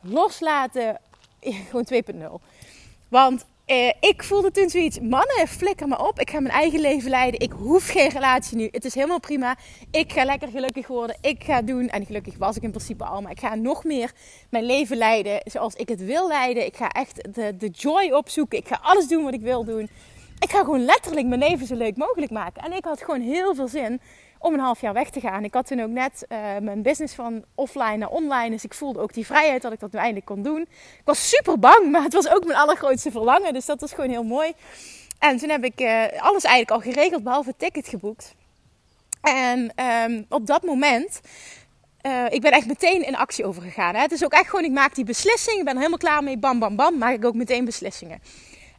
loslaten. 0.00 1.00
Gewoon 1.70 1.86
2.0. 1.92 2.44
Want 3.08 3.44
eh, 3.68 3.92
ik 4.00 4.22
voelde 4.22 4.50
toen 4.50 4.68
zoiets, 4.68 5.00
mannen, 5.00 5.48
flikker 5.48 5.88
me 5.88 6.06
op. 6.06 6.20
Ik 6.20 6.30
ga 6.30 6.40
mijn 6.40 6.54
eigen 6.54 6.80
leven 6.80 7.10
leiden. 7.10 7.40
Ik 7.40 7.52
hoef 7.52 7.88
geen 7.88 8.08
relatie 8.08 8.56
nu. 8.56 8.68
Het 8.70 8.84
is 8.84 8.94
helemaal 8.94 9.20
prima. 9.20 9.56
Ik 9.90 10.12
ga 10.12 10.24
lekker 10.24 10.48
gelukkig 10.48 10.86
worden. 10.86 11.16
Ik 11.20 11.44
ga 11.44 11.62
doen, 11.62 11.88
en 11.88 12.06
gelukkig 12.06 12.36
was 12.38 12.56
ik 12.56 12.62
in 12.62 12.70
principe 12.70 13.04
al, 13.04 13.20
maar 13.20 13.30
ik 13.30 13.40
ga 13.40 13.54
nog 13.54 13.84
meer 13.84 14.12
mijn 14.50 14.64
leven 14.64 14.96
leiden 14.96 15.40
zoals 15.44 15.74
ik 15.74 15.88
het 15.88 16.04
wil 16.04 16.28
leiden. 16.28 16.66
Ik 16.66 16.76
ga 16.76 16.88
echt 16.88 17.34
de, 17.34 17.56
de 17.56 17.68
joy 17.68 18.10
opzoeken. 18.10 18.58
Ik 18.58 18.68
ga 18.68 18.78
alles 18.82 19.08
doen 19.08 19.24
wat 19.24 19.34
ik 19.34 19.40
wil 19.40 19.64
doen. 19.64 19.88
Ik 20.38 20.50
ga 20.50 20.58
gewoon 20.58 20.84
letterlijk 20.84 21.26
mijn 21.26 21.40
leven 21.40 21.66
zo 21.66 21.74
leuk 21.74 21.96
mogelijk 21.96 22.32
maken. 22.32 22.62
En 22.62 22.72
ik 22.72 22.84
had 22.84 23.02
gewoon 23.02 23.20
heel 23.20 23.54
veel 23.54 23.68
zin 23.68 24.00
om 24.38 24.54
een 24.54 24.60
half 24.60 24.80
jaar 24.80 24.92
weg 24.92 25.10
te 25.10 25.20
gaan. 25.20 25.44
Ik 25.44 25.54
had 25.54 25.66
toen 25.66 25.80
ook 25.80 25.90
net 25.90 26.26
uh, 26.28 26.38
mijn 26.60 26.82
business 26.82 27.14
van 27.14 27.44
offline 27.54 27.96
naar 27.96 28.08
online. 28.08 28.50
Dus 28.50 28.64
ik 28.64 28.74
voelde 28.74 29.00
ook 29.00 29.12
die 29.12 29.26
vrijheid 29.26 29.62
dat 29.62 29.72
ik 29.72 29.80
dat 29.80 29.92
nu 29.92 29.98
eindelijk 29.98 30.26
kon 30.26 30.42
doen. 30.42 30.60
Ik 30.60 31.04
was 31.04 31.28
super 31.28 31.58
bang, 31.58 31.90
maar 31.90 32.02
het 32.02 32.12
was 32.12 32.28
ook 32.28 32.44
mijn 32.44 32.58
allergrootste 32.58 33.10
verlangen. 33.10 33.52
Dus 33.52 33.66
dat 33.66 33.80
was 33.80 33.92
gewoon 33.92 34.10
heel 34.10 34.24
mooi. 34.24 34.52
En 35.18 35.36
toen 35.36 35.48
heb 35.48 35.64
ik 35.64 35.80
uh, 35.80 36.04
alles 36.18 36.44
eigenlijk 36.44 36.70
al 36.70 36.92
geregeld, 36.92 37.22
behalve 37.22 37.54
ticket 37.56 37.88
geboekt. 37.88 38.34
En 39.20 39.72
um, 40.10 40.26
op 40.28 40.46
dat 40.46 40.62
moment, 40.62 41.20
uh, 42.06 42.24
ik 42.28 42.40
ben 42.40 42.52
echt 42.52 42.66
meteen 42.66 43.06
in 43.06 43.16
actie 43.16 43.44
overgegaan. 43.44 43.94
Hè. 43.94 44.00
Het 44.00 44.12
is 44.12 44.24
ook 44.24 44.32
echt 44.32 44.48
gewoon, 44.48 44.64
ik 44.64 44.70
maak 44.70 44.94
die 44.94 45.04
beslissing, 45.04 45.58
ik 45.58 45.64
ben 45.64 45.72
er 45.72 45.78
helemaal 45.78 45.98
klaar 45.98 46.22
mee, 46.22 46.38
bam, 46.38 46.58
bam, 46.58 46.76
bam, 46.76 46.98
maak 46.98 47.14
ik 47.14 47.24
ook 47.24 47.34
meteen 47.34 47.64
beslissingen. 47.64 48.20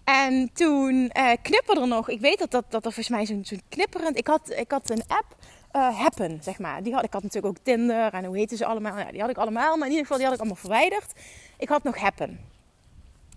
En 0.09 0.49
toen 0.53 1.11
uh, 1.17 1.31
knipperde 1.41 1.81
er 1.81 1.87
nog, 1.87 2.09
ik 2.09 2.19
weet 2.19 2.39
dat, 2.39 2.51
dat, 2.51 2.65
dat 2.69 2.85
er 2.85 2.91
volgens 2.91 3.09
mij 3.09 3.25
zo'n 3.25 3.45
zo 3.45 3.55
knipperend, 3.69 4.17
ik 4.17 4.27
had, 4.27 4.49
ik 4.49 4.71
had 4.71 4.89
een 4.89 5.03
app, 5.07 5.35
uh, 5.75 5.99
Happen, 5.99 6.39
zeg 6.43 6.59
maar. 6.59 6.83
Die 6.83 6.93
had, 6.93 7.03
ik 7.03 7.13
had 7.13 7.23
natuurlijk 7.23 7.57
ook 7.57 7.63
Tinder 7.63 8.13
en 8.13 8.25
hoe 8.25 8.37
heette 8.37 8.55
ze 8.55 8.65
allemaal, 8.65 8.97
ja, 8.97 9.11
die 9.11 9.21
had 9.21 9.29
ik 9.29 9.37
allemaal, 9.37 9.77
maar 9.77 9.87
in 9.87 9.93
ieder 9.93 10.05
geval 10.05 10.17
die 10.17 10.25
had 10.25 10.35
ik 10.35 10.39
allemaal 10.39 10.61
verwijderd. 10.61 11.13
Ik 11.57 11.69
had 11.69 11.83
nog 11.83 11.97
Happen. 11.97 12.39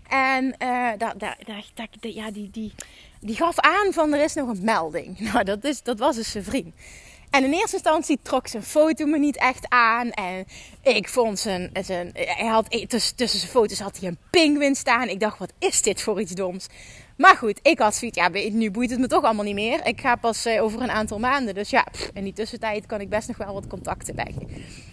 En 0.07 0.55
daar, 0.97 1.37
ja, 1.99 2.31
die, 2.31 2.49
die, 2.49 2.73
die 3.19 3.35
gaf 3.35 3.59
aan 3.59 3.93
van 3.93 4.13
er 4.13 4.23
is 4.23 4.33
nog 4.33 4.49
een 4.49 4.63
melding. 4.63 5.19
Nou, 5.31 5.43
dat, 5.43 5.63
is, 5.63 5.83
dat 5.83 5.99
was 5.99 6.15
dus 6.15 6.31
zijn 6.31 6.43
vriend. 6.43 6.75
En 7.33 7.43
in 7.43 7.53
eerste 7.53 7.75
instantie 7.75 8.19
trok 8.21 8.47
zijn 8.47 8.63
foto 8.63 9.05
me 9.05 9.19
niet 9.19 9.37
echt 9.37 9.65
aan. 9.69 10.09
En 10.11 10.45
ik 10.81 11.09
vond 11.09 11.39
zijn. 11.39 11.69
zijn 11.81 12.11
hij 12.13 12.47
had, 12.47 12.89
tussen, 12.89 13.15
tussen 13.15 13.39
zijn 13.39 13.51
foto's 13.51 13.79
had 13.79 13.99
hij 13.99 14.09
een 14.09 14.17
pinguïn 14.29 14.75
staan. 14.75 15.07
Ik 15.07 15.19
dacht, 15.19 15.39
wat 15.39 15.53
is 15.59 15.81
dit 15.81 16.01
voor 16.01 16.21
iets 16.21 16.31
doms? 16.31 16.67
Maar 17.17 17.35
goed, 17.35 17.59
ik 17.61 17.79
had 17.79 17.95
zoiets. 17.95 18.17
Ja, 18.17 18.29
nu 18.51 18.71
boeit 18.71 18.89
het 18.89 18.99
me 18.99 19.07
toch 19.07 19.23
allemaal 19.23 19.45
niet 19.45 19.55
meer. 19.55 19.85
Ik 19.85 20.01
ga 20.01 20.15
pas 20.15 20.45
uh, 20.45 20.63
over 20.63 20.81
een 20.81 20.91
aantal 20.91 21.19
maanden. 21.19 21.53
Dus 21.53 21.69
ja, 21.69 21.85
pff, 21.91 22.09
in 22.13 22.23
die 22.23 22.33
tussentijd 22.33 22.85
kan 22.85 23.01
ik 23.01 23.09
best 23.09 23.27
nog 23.27 23.37
wel 23.37 23.53
wat 23.53 23.67
contacten 23.67 24.15
leggen. 24.15 24.47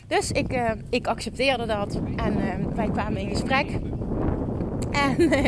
Dus 0.07 0.31
ik, 0.31 0.53
uh, 0.53 0.71
ik 0.91 1.07
accepteerde 1.07 1.67
dat. 1.67 2.01
En 2.17 2.75
wij 2.75 2.91
kwamen 2.91 3.21
in 3.21 3.29
gesprek. 3.29 3.67
En 5.01 5.21
uh, 5.21 5.45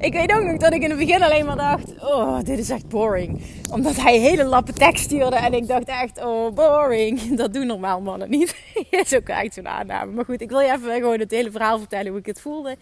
ik 0.08 0.12
weet 0.12 0.32
ook 0.32 0.42
nog 0.42 0.56
dat 0.56 0.72
ik 0.72 0.82
in 0.82 0.90
het 0.90 0.98
begin 0.98 1.22
alleen 1.22 1.46
maar 1.46 1.56
dacht: 1.56 1.92
Oh, 2.00 2.38
dit 2.42 2.58
is 2.58 2.70
echt 2.70 2.88
boring. 2.88 3.42
Omdat 3.72 3.96
hij 3.96 4.18
hele 4.18 4.44
lappen 4.44 4.74
tekst 4.74 5.04
stuurde. 5.04 5.36
En 5.36 5.52
ik 5.52 5.66
dacht 5.66 5.84
echt: 5.84 6.24
Oh, 6.24 6.54
boring. 6.54 7.20
Dat 7.40 7.52
doen 7.52 7.66
normaal 7.66 8.00
mannen 8.00 8.30
niet. 8.30 8.56
is 8.90 9.14
ook 9.14 9.28
echt 9.28 9.54
zo'n 9.54 9.68
aanname. 9.68 10.12
Maar 10.12 10.24
goed, 10.24 10.40
ik 10.40 10.50
wil 10.50 10.60
je 10.60 10.72
even 10.72 10.92
gewoon 10.92 11.18
het 11.18 11.30
hele 11.30 11.50
verhaal 11.50 11.78
vertellen 11.78 12.08
hoe 12.10 12.20
ik 12.20 12.26
het 12.26 12.40
voelde. 12.40 12.76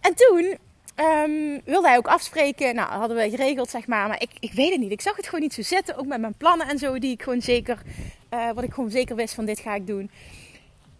En 0.00 0.14
toen 0.14 0.58
um, 0.96 1.60
wilde 1.64 1.88
hij 1.88 1.96
ook 1.96 2.08
afspreken. 2.08 2.74
Nou, 2.74 2.90
hadden 2.90 3.16
we 3.16 3.30
geregeld, 3.30 3.70
zeg 3.70 3.86
maar. 3.86 4.08
Maar 4.08 4.22
ik, 4.22 4.30
ik 4.40 4.52
weet 4.52 4.70
het 4.70 4.80
niet. 4.80 4.90
Ik 4.90 5.00
zag 5.00 5.16
het 5.16 5.24
gewoon 5.24 5.40
niet 5.40 5.54
zo 5.54 5.62
zitten. 5.62 5.96
Ook 5.96 6.06
met 6.06 6.20
mijn 6.20 6.34
plannen 6.34 6.68
en 6.68 6.78
zo, 6.78 6.98
die 6.98 7.12
ik 7.12 7.22
gewoon 7.22 7.42
zeker, 7.42 7.82
uh, 8.34 8.50
wat 8.54 8.64
ik 8.64 8.72
gewoon 8.72 8.90
zeker 8.90 9.16
wist 9.16 9.34
van 9.34 9.44
dit 9.44 9.58
ga 9.58 9.74
ik 9.74 9.86
doen. 9.86 10.10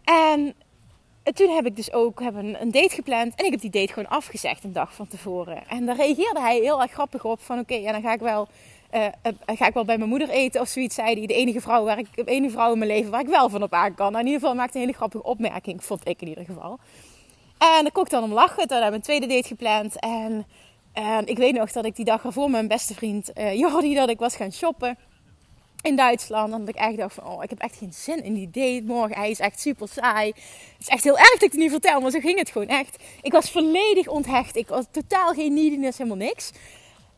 En 0.05 0.55
toen 1.35 1.55
heb 1.55 1.67
ik 1.67 1.77
dus 1.77 1.93
ook 1.93 2.21
hebben 2.21 2.61
een 2.61 2.71
date 2.71 2.95
gepland. 2.95 3.35
En 3.35 3.45
ik 3.45 3.51
heb 3.51 3.61
die 3.61 3.71
date 3.71 3.93
gewoon 3.93 4.09
afgezegd 4.09 4.65
een 4.65 4.73
dag 4.73 4.95
van 4.95 5.09
tevoren. 5.09 5.69
En 5.69 5.87
daar 5.87 5.97
reageerde 5.97 6.41
hij 6.41 6.59
heel 6.59 6.83
erg 6.83 6.93
grappig 6.93 7.25
op. 7.25 7.41
Van 7.41 7.59
oké, 7.59 7.75
ja, 7.75 7.93
dan 7.93 8.03
ga 8.03 8.13
ik 8.13 8.21
wel... 8.21 8.49
Uh, 8.95 9.05
uh, 9.05 9.57
ga 9.57 9.67
ik 9.67 9.75
wel 9.75 9.85
bij 9.85 9.99
mijn 9.99 10.11
moeder 10.11 10.29
eten 10.29 10.61
of 10.61 10.69
zoiets, 10.69 10.95
zei 10.95 11.15
hij. 11.15 11.27
De 11.27 11.35
enige 11.35 11.61
vrouw, 11.61 11.85
waar 11.85 11.99
ik, 11.99 12.07
de 12.15 12.25
enige 12.25 12.53
vrouw 12.53 12.73
in 12.73 12.79
mijn 12.79 12.91
leven 12.91 13.11
waar 13.11 13.21
ik 13.21 13.27
wel 13.27 13.49
van 13.49 13.63
op 13.63 13.73
aan 13.73 13.95
kan. 13.95 14.13
Nou, 14.13 14.21
in 14.21 14.27
ieder 14.27 14.41
geval 14.41 14.57
maakte 14.57 14.75
een 14.75 14.85
hele 14.85 14.97
grappige 14.97 15.25
opmerking, 15.25 15.85
vond 15.85 16.09
ik 16.09 16.21
in 16.21 16.29
ieder 16.29 16.45
geval. 16.45 16.79
En 17.59 17.83
dan 17.83 17.93
kon 17.93 18.05
ik 18.05 18.11
dan 18.11 18.23
om 18.23 18.33
lachen. 18.33 18.69
Toen 18.69 18.83
hebben 18.83 18.91
we 18.91 18.97
een 18.97 19.03
tweede 19.03 19.27
date 19.27 19.49
gepland. 19.49 20.01
En, 20.01 20.47
en 20.93 21.27
ik 21.27 21.37
weet 21.37 21.55
nog 21.55 21.73
dat 21.73 21.85
ik 21.85 21.97
die 21.97 22.05
dag 22.05 22.25
ervoor 22.25 22.51
mijn 22.51 22.69
beste 22.69 22.95
vriend 22.95 23.31
uh, 23.35 23.55
Jordi, 23.55 23.95
dat 23.95 24.09
ik 24.09 24.19
was 24.19 24.37
gaan 24.37 24.53
shoppen 24.53 24.99
in 25.87 25.97
Duitsland. 25.97 26.53
En 26.53 26.59
dat 26.59 26.69
ik 26.69 26.75
echt 26.75 26.97
dacht 26.97 27.15
van, 27.15 27.27
oh, 27.27 27.43
ik 27.43 27.51
heb 27.51 27.59
echt 27.59 27.77
geen 27.77 27.93
zin 27.93 28.25
in 28.25 28.35
die 28.35 28.51
date 28.51 28.83
morgen. 28.85 29.17
Hij 29.17 29.31
is 29.31 29.39
echt 29.39 29.61
super 29.61 29.89
saai. 29.89 30.27
Het 30.27 30.81
is 30.81 30.89
echt 30.89 31.05
heel 31.05 31.19
erg 31.19 31.33
dat 31.33 31.43
ik 31.43 31.51
het 31.51 31.61
niet 31.61 31.71
vertel, 31.71 32.01
maar 32.01 32.11
zo 32.11 32.21
ging 32.21 32.39
het 32.39 32.51
gewoon 32.51 32.69
echt. 32.69 33.03
Ik 33.23 33.33
was 33.33 33.51
volledig 33.51 34.09
onthecht. 34.09 34.57
Ik 34.57 34.69
was 34.69 34.85
totaal 34.91 35.33
geen 35.33 35.55
neediness, 35.55 35.99
helemaal 35.99 36.27
niks. 36.27 36.51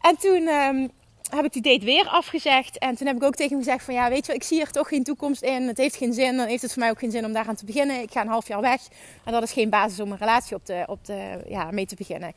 En 0.01 0.17
toen 0.19 0.49
um, 0.49 0.91
heb 1.31 1.45
ik 1.45 1.53
die 1.53 1.63
date 1.63 1.85
weer 1.85 2.09
afgezegd. 2.09 2.79
En 2.79 2.95
toen 2.95 3.07
heb 3.07 3.17
ik 3.17 3.23
ook 3.23 3.35
tegen 3.35 3.57
hem 3.57 3.65
gezegd 3.65 3.85
van, 3.85 3.95
ja, 3.95 4.09
weet 4.09 4.27
je 4.27 4.35
ik 4.35 4.43
zie 4.43 4.61
er 4.61 4.71
toch 4.71 4.89
geen 4.89 5.05
toekomst 5.05 5.43
in. 5.43 5.63
Het 5.63 5.79
heeft 5.79 5.97
geen 5.97 6.13
zin. 6.13 6.37
Dan 6.37 6.47
heeft 6.47 6.63
het 6.63 6.73
voor 6.73 6.83
mij 6.83 6.91
ook 6.91 6.99
geen 6.99 7.11
zin 7.11 7.25
om 7.25 7.33
daaraan 7.33 7.55
te 7.55 7.65
beginnen. 7.65 8.01
Ik 8.03 8.11
ga 8.13 8.21
een 8.21 8.29
half 8.29 8.49
jaar 8.49 8.61
weg. 8.61 8.81
En 9.25 9.33
dat 9.33 9.43
is 9.43 9.53
geen 9.53 9.71
basis 9.71 10.01
om 10.01 10.13
een 10.13 10.19
relatie 10.19 10.57
op 10.57 10.67
de, 10.67 10.85
op 10.87 11.05
de, 11.05 11.45
ja, 11.49 11.71
mee 11.71 11.87
te 11.87 11.95
beginnen. 11.95 12.33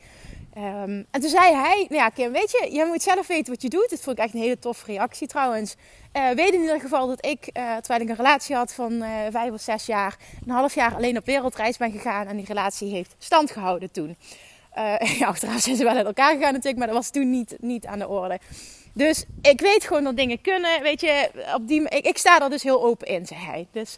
Um, 0.56 1.06
en 1.10 1.20
toen 1.20 1.30
zei 1.30 1.54
hij, 1.54 1.86
nou 1.88 2.02
ja 2.02 2.08
Kim, 2.08 2.32
weet 2.32 2.50
je, 2.50 2.68
jij 2.72 2.86
moet 2.86 3.02
zelf 3.02 3.26
weten 3.26 3.52
wat 3.52 3.62
je 3.62 3.68
doet. 3.68 3.86
Dit 3.90 4.00
vond 4.00 4.18
ik 4.18 4.24
echt 4.24 4.34
een 4.34 4.40
hele 4.40 4.58
toffe 4.58 4.86
reactie 4.86 5.26
trouwens. 5.26 5.74
Uh, 6.16 6.30
weet 6.30 6.52
in 6.52 6.60
ieder 6.60 6.80
geval 6.80 7.06
dat 7.06 7.26
ik, 7.26 7.50
uh, 7.52 7.76
terwijl 7.76 8.00
ik 8.00 8.08
een 8.08 8.16
relatie 8.16 8.56
had 8.56 8.74
van 8.74 8.92
uh, 8.92 9.08
vijf 9.30 9.52
of 9.52 9.60
zes 9.60 9.86
jaar, 9.86 10.16
een 10.46 10.52
half 10.52 10.74
jaar 10.74 10.94
alleen 10.94 11.16
op 11.16 11.26
wereldreis 11.26 11.76
ben 11.76 11.92
gegaan. 11.92 12.26
En 12.26 12.36
die 12.36 12.46
relatie 12.46 12.90
heeft 12.90 13.14
stand 13.18 13.50
gehouden 13.50 13.90
toen. 13.90 14.16
ja, 15.18 15.26
achteraf 15.26 15.60
zijn 15.60 15.76
ze 15.76 15.84
wel 15.84 15.96
uit 15.96 16.06
elkaar 16.06 16.34
gegaan 16.34 16.52
natuurlijk, 16.52 16.78
maar 16.78 16.86
dat 16.86 16.96
was 16.96 17.10
toen 17.10 17.30
niet, 17.30 17.56
niet 17.60 17.86
aan 17.86 17.98
de 17.98 18.08
orde. 18.08 18.38
Dus 18.92 19.24
ik 19.42 19.60
weet 19.60 19.84
gewoon 19.84 20.04
dat 20.04 20.16
dingen 20.16 20.40
kunnen. 20.40 20.82
Weet 20.82 21.00
je, 21.00 21.30
op 21.54 21.68
die, 21.68 21.88
ik, 21.88 22.18
sta 22.18 22.40
er 22.40 22.50
dus 22.50 22.62
heel 22.62 22.84
open 22.84 23.06
in, 23.06 23.26
zei 23.26 23.40
hij. 23.40 23.66
Dus 23.72 23.96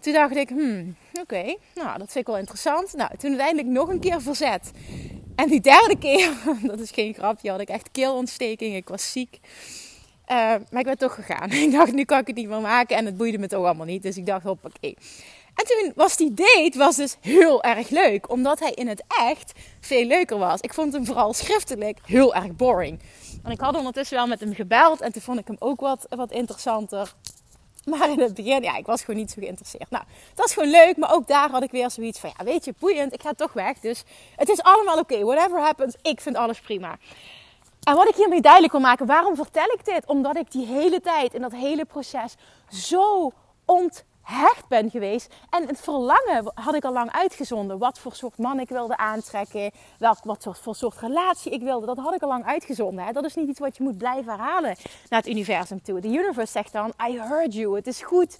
toen 0.00 0.12
dacht 0.12 0.36
ik, 0.36 0.48
hmm, 0.48 0.96
oké, 1.20 1.56
nou 1.74 1.98
dat 1.98 2.12
vind 2.12 2.14
ik 2.14 2.26
wel 2.26 2.38
interessant. 2.38 2.92
Nou, 2.92 3.16
toen 3.16 3.30
uiteindelijk 3.30 3.68
nog 3.68 3.88
een 3.88 4.00
keer 4.00 4.22
verzet. 4.22 4.70
En 5.40 5.48
die 5.48 5.60
derde 5.60 5.98
keer, 5.98 6.32
dat 6.70 6.78
is 6.78 6.90
geen 6.90 7.14
grapje, 7.14 7.50
had 7.50 7.60
ik 7.60 7.68
echt 7.68 7.90
keelontsteking. 7.90 8.74
Ik 8.74 8.88
was 8.88 9.12
ziek. 9.12 9.40
Uh, 9.42 10.36
maar 10.70 10.80
ik 10.80 10.84
ben 10.84 10.98
toch 10.98 11.14
gegaan. 11.14 11.50
Ik 11.66 11.72
dacht, 11.72 11.92
nu 11.92 12.04
kan 12.04 12.18
ik 12.18 12.26
het 12.26 12.36
niet 12.36 12.48
meer 12.48 12.60
maken. 12.60 12.96
En 12.96 13.04
het 13.04 13.16
boeide 13.16 13.38
me 13.38 13.46
toch 13.46 13.64
allemaal 13.64 13.86
niet. 13.86 14.02
Dus 14.02 14.16
ik 14.16 14.26
dacht, 14.26 14.44
hoppakee. 14.44 14.96
En 15.54 15.66
toen 15.66 15.92
was 15.94 16.16
die 16.16 16.34
date 16.34 16.72
was 16.74 16.96
dus 16.96 17.16
heel 17.20 17.62
erg 17.62 17.88
leuk. 17.88 18.30
Omdat 18.30 18.58
hij 18.58 18.72
in 18.72 18.88
het 18.88 19.04
echt 19.08 19.52
veel 19.80 20.04
leuker 20.04 20.38
was. 20.38 20.60
Ik 20.60 20.74
vond 20.74 20.92
hem 20.92 21.06
vooral 21.06 21.32
schriftelijk 21.32 21.98
heel 22.04 22.34
erg 22.34 22.56
boring. 22.56 23.00
En 23.42 23.50
ik 23.50 23.60
had 23.60 23.76
ondertussen 23.76 24.16
wel 24.16 24.26
met 24.26 24.40
hem 24.40 24.54
gebeld. 24.54 25.00
En 25.00 25.12
toen 25.12 25.22
vond 25.22 25.38
ik 25.38 25.46
hem 25.46 25.56
ook 25.58 25.80
wat, 25.80 26.06
wat 26.08 26.32
interessanter. 26.32 27.14
Maar 27.84 28.10
in 28.10 28.20
het 28.20 28.34
begin, 28.34 28.62
ja, 28.62 28.76
ik 28.76 28.86
was 28.86 29.00
gewoon 29.02 29.20
niet 29.20 29.30
zo 29.30 29.40
geïnteresseerd. 29.40 29.90
Nou, 29.90 30.04
het 30.28 30.38
was 30.38 30.52
gewoon 30.52 30.70
leuk, 30.70 30.96
maar 30.96 31.12
ook 31.14 31.26
daar 31.26 31.50
had 31.50 31.62
ik 31.62 31.70
weer 31.70 31.90
zoiets 31.90 32.18
van, 32.18 32.32
ja, 32.38 32.44
weet 32.44 32.64
je, 32.64 32.74
boeiend, 32.78 33.12
ik 33.12 33.22
ga 33.22 33.32
toch 33.32 33.52
weg. 33.52 33.78
Dus 33.78 34.02
het 34.36 34.48
is 34.48 34.62
allemaal 34.62 34.98
oké, 34.98 35.24
whatever 35.24 35.60
happens, 35.60 35.96
ik 36.02 36.20
vind 36.20 36.36
alles 36.36 36.60
prima. 36.60 36.98
En 37.82 37.94
wat 37.94 38.08
ik 38.08 38.14
hiermee 38.14 38.40
duidelijk 38.40 38.72
wil 38.72 38.80
maken, 38.80 39.06
waarom 39.06 39.36
vertel 39.36 39.64
ik 39.64 39.84
dit? 39.84 40.06
Omdat 40.06 40.36
ik 40.36 40.50
die 40.50 40.66
hele 40.66 41.00
tijd 41.00 41.34
in 41.34 41.40
dat 41.40 41.52
hele 41.52 41.84
proces 41.84 42.34
zo 42.68 43.32
ont 43.64 44.04
hecht 44.30 44.68
ben 44.68 44.90
geweest. 44.90 45.34
En 45.50 45.66
het 45.66 45.80
verlangen 45.80 46.52
had 46.54 46.74
ik 46.74 46.84
al 46.84 46.92
lang 46.92 47.12
uitgezonden. 47.12 47.78
Wat 47.78 47.98
voor 47.98 48.14
soort 48.14 48.38
man 48.38 48.60
ik 48.60 48.68
wilde 48.68 48.96
aantrekken. 48.96 49.70
Welk, 49.98 50.18
wat 50.24 50.48
voor 50.60 50.74
soort 50.74 50.98
relatie 50.98 51.52
ik 51.52 51.62
wilde. 51.62 51.86
Dat 51.86 51.98
had 51.98 52.14
ik 52.14 52.22
al 52.22 52.28
lang 52.28 52.44
uitgezonden. 52.44 53.04
Hè. 53.04 53.12
Dat 53.12 53.24
is 53.24 53.34
niet 53.34 53.48
iets 53.48 53.60
wat 53.60 53.76
je 53.76 53.82
moet 53.82 53.98
blijven 53.98 54.32
herhalen 54.32 54.76
naar 55.08 55.20
het 55.20 55.28
universum 55.28 55.82
toe. 55.82 56.00
De 56.00 56.08
universe 56.08 56.52
zegt 56.52 56.72
dan, 56.72 56.92
I 57.08 57.18
heard 57.18 57.54
you. 57.54 57.76
Het 57.76 57.86
is 57.86 58.02
goed. 58.02 58.38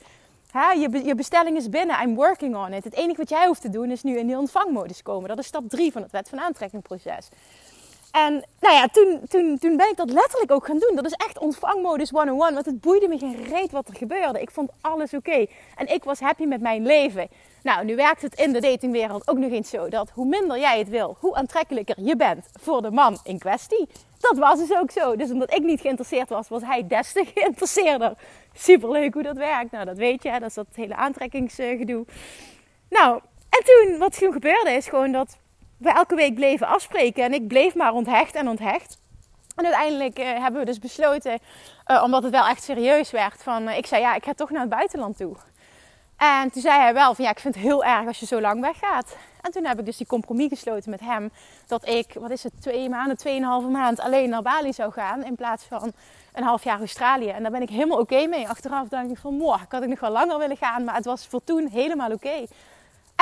Hè, 0.51 0.71
je, 0.71 1.05
je 1.05 1.15
bestelling 1.15 1.57
is 1.57 1.69
binnen. 1.69 2.03
I'm 2.03 2.15
working 2.15 2.57
on 2.57 2.73
it. 2.73 2.85
Het 2.85 2.95
enige 2.95 3.17
wat 3.17 3.29
jij 3.29 3.47
hoeft 3.47 3.61
te 3.61 3.71
doen 3.71 3.91
is 3.91 4.03
nu 4.03 4.19
in 4.19 4.27
die 4.27 4.39
ontvangmodus 4.39 5.03
komen. 5.03 5.29
Dat 5.29 5.39
is 5.39 5.47
stap 5.47 5.69
3 5.69 5.93
van 5.93 6.03
het 6.03 6.11
wet 6.11 6.29
van 6.29 6.41
aantrekking 6.41 6.83
proces. 6.83 7.29
En 8.13 8.45
nou 8.61 8.75
ja, 8.75 8.87
toen, 8.89 9.21
toen, 9.29 9.59
toen 9.59 9.77
ben 9.77 9.89
ik 9.89 9.97
dat 9.97 10.11
letterlijk 10.11 10.51
ook 10.51 10.67
gaan 10.67 10.79
doen. 10.79 10.93
Dat 10.95 11.05
is 11.05 11.13
echt 11.13 11.39
ontvangmodus 11.39 12.11
101. 12.11 12.55
Want 12.55 12.67
het 12.67 12.81
boeide 12.81 13.09
me 13.09 13.19
geen 13.19 13.45
reet 13.45 13.71
wat 13.71 13.89
er 13.89 13.97
gebeurde. 13.97 14.41
Ik 14.41 14.51
vond 14.51 14.71
alles 14.81 15.15
oké. 15.15 15.47
En 15.77 15.87
ik 15.87 16.05
was 16.05 16.21
happy 16.21 16.45
met 16.45 16.61
mijn 16.61 16.87
leven. 16.87 17.29
Nou, 17.63 17.85
nu 17.85 17.97
werkt 17.97 18.23
het 18.23 18.35
in 18.35 18.53
de 18.53 18.61
datingwereld 18.61 19.29
ook 19.29 19.39
nog 19.39 19.51
eens 19.51 19.71
zo 19.71 19.89
dat 19.89 20.11
hoe 20.11 20.27
minder 20.27 20.59
jij 20.59 20.79
het 20.79 20.89
wil, 20.89 21.17
hoe 21.21 21.35
aantrekkelijker 21.35 21.97
je 21.99 22.17
bent 22.17 22.47
voor 22.61 22.83
de 22.83 22.91
man 22.91 23.19
in 23.25 23.39
kwestie. 23.39 23.89
Dat 24.19 24.39
was 24.39 24.59
dus 24.59 24.77
ook 24.77 24.91
zo. 24.91 25.17
Dus 25.17 25.31
omdat 25.31 25.55
ik 25.55 25.63
niet 25.63 25.81
geïnteresseerd 25.81 26.29
was, 26.29 26.49
was 26.49 26.63
hij 26.63 26.87
des 26.87 27.13
te 27.13 27.25
geïnteresseerder. 27.35 28.15
Superleuk 28.55 29.15
hoe 29.15 29.23
dat 29.23 29.37
werkt. 29.37 29.71
Nou, 29.71 29.85
dat 29.85 29.97
weet 29.97 30.23
je. 30.23 30.31
Dat 30.31 30.49
is 30.49 30.55
dat 30.55 30.67
hele 30.75 30.95
aantrekkingsgedoe. 30.95 32.05
Nou, 32.89 33.21
en 33.49 33.65
toen, 33.65 33.99
wat 33.99 34.19
toen 34.19 34.33
gebeurde, 34.33 34.71
is 34.71 34.89
gewoon 34.89 35.13
dat 35.13 35.39
we 35.81 35.91
elke 35.91 36.15
week 36.15 36.35
bleven 36.35 36.67
afspreken. 36.67 37.25
En 37.25 37.33
ik 37.33 37.49
bleef 37.49 37.75
maar 37.75 37.93
onthecht 37.93 38.35
en 38.35 38.49
onthecht. 38.49 38.99
En 39.57 39.65
uiteindelijk 39.65 40.19
uh, 40.19 40.25
hebben 40.27 40.61
we 40.61 40.67
dus 40.67 40.79
besloten, 40.79 41.39
uh, 41.87 42.03
omdat 42.03 42.23
het 42.23 42.33
wel 42.33 42.47
echt 42.47 42.63
serieus 42.63 43.11
werd, 43.11 43.43
van 43.43 43.69
uh, 43.69 43.77
ik 43.77 43.87
zei 43.87 44.03
ja, 44.03 44.15
ik 44.15 44.25
ga 44.25 44.33
toch 44.35 44.51
naar 44.51 44.61
het 44.61 44.71
buitenland 44.71 45.17
toe. 45.17 45.37
En 46.17 46.51
toen 46.51 46.63
zei 46.63 46.81
hij 46.81 46.95
wel 46.95 47.15
van 47.15 47.25
ja, 47.25 47.31
ik 47.31 47.39
vind 47.39 47.55
het 47.55 47.65
heel 47.65 47.85
erg 47.85 48.07
als 48.07 48.21
je 48.21 48.27
zo 48.27 48.41
lang 48.41 48.61
weggaat. 48.61 49.17
En 49.41 49.51
toen 49.51 49.65
heb 49.65 49.79
ik 49.79 49.85
dus 49.85 49.97
die 49.97 50.07
compromis 50.07 50.49
gesloten 50.49 50.91
met 50.91 51.01
hem 51.01 51.31
dat 51.67 51.89
ik, 51.89 52.15
wat 52.15 52.31
is 52.31 52.43
het, 52.43 52.53
twee 52.61 52.89
maanden, 52.89 53.17
tweeënhalve 53.17 53.69
maand 53.69 54.01
alleen 54.01 54.29
naar 54.29 54.43
Bali 54.43 54.73
zou 54.73 54.93
gaan 54.93 55.25
in 55.25 55.35
plaats 55.35 55.65
van 55.65 55.93
een 56.33 56.43
half 56.43 56.65
jaar 56.65 56.79
Australië. 56.79 57.29
En 57.29 57.43
daar 57.43 57.51
ben 57.51 57.63
ik 57.63 57.69
helemaal 57.69 57.99
oké 57.99 58.27
mee. 58.27 58.49
Achteraf 58.49 58.89
dacht 58.89 59.11
ik 59.11 59.19
van, 59.19 59.35
moh, 59.35 59.63
ik 59.63 59.73
had 59.73 59.83
ik 59.83 59.89
nog 59.89 60.01
wel 60.01 60.11
langer 60.11 60.39
willen 60.39 60.57
gaan, 60.57 60.85
maar 60.85 60.95
het 60.95 61.05
was 61.05 61.27
voor 61.27 61.45
toen 61.45 61.69
helemaal 61.69 62.13
oké. 62.13 62.47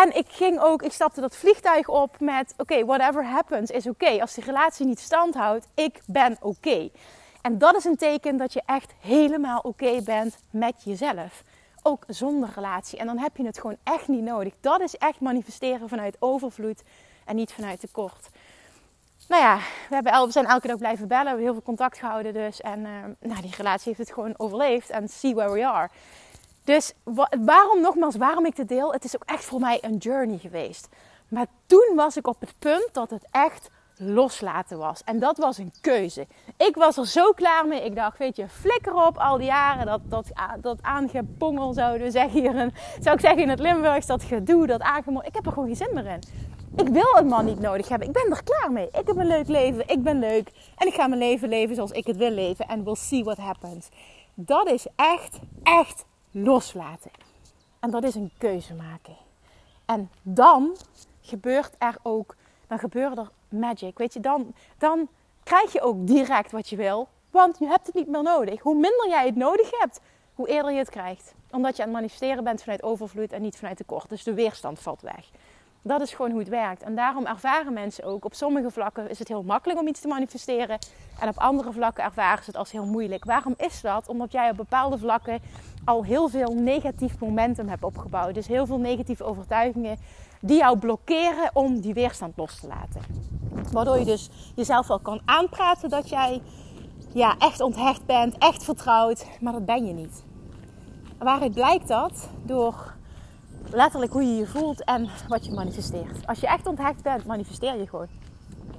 En 0.02 0.16
ik 0.16 0.26
ging 0.28 0.60
ook, 0.60 0.82
ik 0.82 0.92
stapte 0.92 1.20
dat 1.20 1.36
vliegtuig 1.36 1.88
op 1.88 2.20
met: 2.20 2.54
oké, 2.56 2.84
whatever 2.84 3.24
happens 3.26 3.70
is 3.70 3.86
oké. 3.86 4.04
Okay. 4.04 4.20
Als 4.20 4.34
die 4.34 4.44
relatie 4.44 4.86
niet 4.86 5.00
stand 5.00 5.34
houdt, 5.34 5.66
ik 5.74 6.00
ben 6.06 6.36
oké. 6.40 6.88
En 7.42 7.58
dat 7.58 7.76
is 7.76 7.84
een 7.84 7.96
teken 7.96 8.36
dat 8.36 8.52
je 8.52 8.62
echt 8.66 8.92
helemaal 9.00 9.60
oké 9.60 10.02
bent 10.02 10.38
met 10.50 10.74
jezelf. 10.84 11.42
Ook 11.82 12.04
zonder 12.06 12.48
relatie. 12.54 12.98
En 12.98 13.06
dan 13.06 13.18
heb 13.18 13.36
je 13.36 13.46
het 13.46 13.60
gewoon 13.60 13.76
echt 13.82 14.08
niet 14.08 14.22
nodig. 14.22 14.52
Dat 14.60 14.80
is 14.80 14.96
echt 14.96 15.20
manifesteren 15.20 15.88
vanuit 15.88 16.16
overvloed 16.18 16.82
en 17.24 17.36
niet 17.36 17.52
vanuit 17.52 17.80
tekort. 17.80 18.28
nou 19.28 19.42
ja, 19.42 19.56
we, 19.88 19.94
hebben 19.94 20.24
we 20.24 20.32
zijn 20.32 20.46
elke 20.46 20.66
dag 20.66 20.78
blijven 20.78 21.08
bellen. 21.08 21.22
We 21.22 21.28
hebben 21.28 21.44
heel 21.44 21.54
veel 21.54 21.62
contact 21.62 21.98
gehouden 21.98 22.32
dus. 22.32 22.60
En 22.60 22.78
uh, 22.78 23.30
nou, 23.30 23.42
die 23.42 23.54
relatie 23.56 23.86
heeft 23.86 24.08
het 24.08 24.12
gewoon 24.12 24.34
overleefd. 24.36 24.90
En 24.90 25.08
see 25.08 25.34
where 25.34 25.52
we 25.52 25.66
are. 25.66 25.90
Dus 26.68 26.92
waarom 27.44 27.80
nogmaals, 27.80 28.16
waarom 28.16 28.46
ik 28.46 28.56
dit 28.56 28.68
deel? 28.68 28.92
Het 28.92 29.04
is 29.04 29.14
ook 29.14 29.22
echt 29.24 29.44
voor 29.44 29.60
mij 29.60 29.78
een 29.80 29.96
journey 29.96 30.38
geweest. 30.38 30.88
Maar 31.28 31.46
toen 31.66 31.92
was 31.96 32.16
ik 32.16 32.26
op 32.26 32.40
het 32.40 32.54
punt 32.58 32.88
dat 32.92 33.10
het 33.10 33.26
echt 33.30 33.70
loslaten 33.96 34.78
was. 34.78 35.02
En 35.04 35.18
dat 35.18 35.38
was 35.38 35.58
een 35.58 35.72
keuze. 35.80 36.26
Ik 36.56 36.74
was 36.74 36.96
er 36.96 37.06
zo 37.06 37.32
klaar 37.32 37.66
mee. 37.66 37.84
Ik 37.84 37.94
dacht, 37.94 38.18
weet 38.18 38.36
je, 38.36 38.48
flikker 38.48 38.94
op 39.06 39.18
al 39.18 39.36
die 39.36 39.46
jaren. 39.46 39.86
Dat, 39.86 40.00
dat, 40.04 40.26
dat 40.60 40.82
aangepongel 40.82 41.72
zouden 41.72 42.12
zeggen 42.12 42.40
hier. 42.40 42.54
In, 42.54 42.72
zou 43.00 43.14
ik 43.14 43.20
zeggen 43.20 43.42
in 43.42 43.48
het 43.48 43.60
Limburgs. 43.60 44.06
Dat 44.06 44.22
gedoe, 44.22 44.66
dat 44.66 44.80
aangemol. 44.80 45.24
Ik 45.24 45.34
heb 45.34 45.46
er 45.46 45.52
gewoon 45.52 45.66
geen 45.66 45.86
zin 45.86 45.94
meer 45.94 46.06
in. 46.06 46.22
Ik 46.76 46.88
wil 46.88 47.16
een 47.16 47.26
man 47.26 47.44
niet 47.44 47.60
nodig 47.60 47.88
hebben. 47.88 48.08
Ik 48.08 48.14
ben 48.14 48.30
er 48.30 48.42
klaar 48.42 48.72
mee. 48.72 48.86
Ik 48.86 49.06
heb 49.06 49.16
een 49.16 49.26
leuk 49.26 49.48
leven. 49.48 49.88
Ik 49.88 50.02
ben 50.02 50.18
leuk. 50.18 50.50
En 50.76 50.86
ik 50.86 50.94
ga 50.94 51.06
mijn 51.06 51.20
leven 51.20 51.48
leven 51.48 51.74
zoals 51.74 51.90
ik 51.90 52.06
het 52.06 52.16
wil 52.16 52.30
leven. 52.30 52.66
En 52.66 52.84
we'll 52.84 52.94
see 52.94 53.24
what 53.24 53.38
happens. 53.38 53.88
Dat 54.34 54.70
is 54.70 54.86
echt, 54.96 55.38
echt 55.62 56.04
loslaten. 56.30 57.10
En 57.80 57.90
dat 57.90 58.04
is 58.04 58.14
een 58.14 58.30
keuze 58.38 58.74
maken. 58.74 59.16
En 59.84 60.10
dan 60.22 60.76
gebeurt 61.20 61.74
er 61.78 61.96
ook, 62.02 62.36
dan 62.66 62.78
gebeurt 62.78 63.18
er 63.18 63.30
magic. 63.48 63.98
Weet 63.98 64.12
je, 64.12 64.20
dan, 64.20 64.54
dan 64.78 65.08
krijg 65.42 65.72
je 65.72 65.80
ook 65.80 66.06
direct 66.06 66.52
wat 66.52 66.68
je 66.68 66.76
wil. 66.76 67.08
Want 67.30 67.58
je 67.58 67.66
hebt 67.66 67.86
het 67.86 67.94
niet 67.94 68.08
meer 68.08 68.22
nodig. 68.22 68.60
Hoe 68.60 68.74
minder 68.74 69.08
jij 69.08 69.26
het 69.26 69.36
nodig 69.36 69.70
hebt, 69.78 70.00
hoe 70.34 70.48
eerder 70.48 70.72
je 70.72 70.78
het 70.78 70.90
krijgt. 70.90 71.34
Omdat 71.50 71.76
je 71.76 71.82
aan 71.82 71.88
het 71.88 71.96
manifesteren 71.96 72.44
bent 72.44 72.62
vanuit 72.62 72.82
overvloed 72.82 73.32
en 73.32 73.42
niet 73.42 73.56
vanuit 73.56 73.76
tekort. 73.76 74.08
Dus 74.08 74.22
de 74.22 74.34
weerstand 74.34 74.78
valt 74.78 75.00
weg. 75.00 75.30
Dat 75.82 76.00
is 76.00 76.14
gewoon 76.14 76.30
hoe 76.30 76.40
het 76.40 76.48
werkt. 76.48 76.82
En 76.82 76.94
daarom 76.94 77.26
ervaren 77.26 77.72
mensen 77.72 78.04
ook, 78.04 78.24
op 78.24 78.34
sommige 78.34 78.70
vlakken 78.70 79.10
is 79.10 79.18
het 79.18 79.28
heel 79.28 79.42
makkelijk 79.42 79.80
om 79.80 79.86
iets 79.88 80.00
te 80.00 80.08
manifesteren. 80.08 80.78
En 81.20 81.28
op 81.28 81.38
andere 81.38 81.72
vlakken 81.72 82.04
ervaren 82.04 82.44
ze 82.44 82.50
het 82.50 82.58
als 82.58 82.72
heel 82.72 82.86
moeilijk. 82.86 83.24
Waarom 83.24 83.54
is 83.56 83.80
dat? 83.80 84.08
Omdat 84.08 84.32
jij 84.32 84.50
op 84.50 84.56
bepaalde 84.56 84.98
vlakken 84.98 85.40
al 85.84 86.04
heel 86.04 86.28
veel 86.28 86.54
negatief 86.54 87.18
momentum 87.18 87.68
hebt 87.68 87.82
opgebouwd. 87.82 88.34
Dus 88.34 88.46
heel 88.46 88.66
veel 88.66 88.78
negatieve 88.78 89.24
overtuigingen 89.24 89.96
die 90.40 90.56
jou 90.56 90.78
blokkeren 90.78 91.50
om 91.52 91.80
die 91.80 91.94
weerstand 91.94 92.36
los 92.36 92.60
te 92.60 92.66
laten. 92.66 93.00
Waardoor 93.72 93.98
je 93.98 94.04
dus 94.04 94.30
jezelf 94.54 94.86
wel 94.86 94.98
kan 94.98 95.20
aanpraten 95.24 95.88
dat 95.88 96.08
jij 96.08 96.42
ja, 97.12 97.34
echt 97.38 97.60
onthecht 97.60 98.06
bent, 98.06 98.38
echt 98.38 98.64
vertrouwd, 98.64 99.26
maar 99.40 99.52
dat 99.52 99.64
ben 99.66 99.86
je 99.86 99.92
niet. 99.92 100.24
Waaruit 101.18 101.54
blijkt 101.54 101.88
dat? 101.88 102.28
Door 102.42 102.96
letterlijk 103.70 104.12
hoe 104.12 104.22
je 104.22 104.36
je 104.36 104.46
voelt 104.46 104.84
en 104.84 105.08
wat 105.28 105.44
je 105.46 105.52
manifesteert. 105.52 106.26
Als 106.26 106.40
je 106.40 106.46
echt 106.46 106.66
onthecht 106.66 107.02
bent, 107.02 107.26
manifesteer 107.26 107.78
je 107.78 107.86
gewoon. 107.86 108.08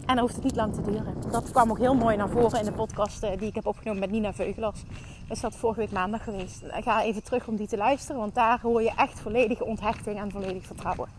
En 0.05 0.15
dan 0.15 0.19
hoeft 0.19 0.35
het 0.35 0.43
niet 0.43 0.55
lang 0.55 0.73
te 0.73 0.81
duren. 0.81 1.15
Dat 1.31 1.51
kwam 1.51 1.69
ook 1.69 1.77
heel 1.77 1.95
mooi 1.95 2.17
naar 2.17 2.29
voren 2.29 2.59
in 2.59 2.65
de 2.65 2.71
podcast 2.71 3.23
eh, 3.23 3.37
die 3.37 3.47
ik 3.47 3.55
heb 3.55 3.65
opgenomen 3.65 3.99
met 3.99 4.11
Nina 4.11 4.33
Veugelas. 4.33 4.83
is 5.29 5.39
dat 5.39 5.55
vorige 5.55 5.79
week 5.79 5.91
maandag 5.91 6.23
geweest. 6.23 6.61
Ik 6.63 6.83
ga 6.83 7.03
even 7.03 7.23
terug 7.23 7.47
om 7.47 7.55
die 7.55 7.67
te 7.67 7.77
luisteren, 7.77 8.21
want 8.21 8.35
daar 8.35 8.59
hoor 8.61 8.81
je 8.81 8.91
echt 8.95 9.19
volledige 9.19 9.65
onthechting 9.65 10.19
en 10.19 10.31
volledig 10.31 10.65
vertrouwen. 10.65 11.09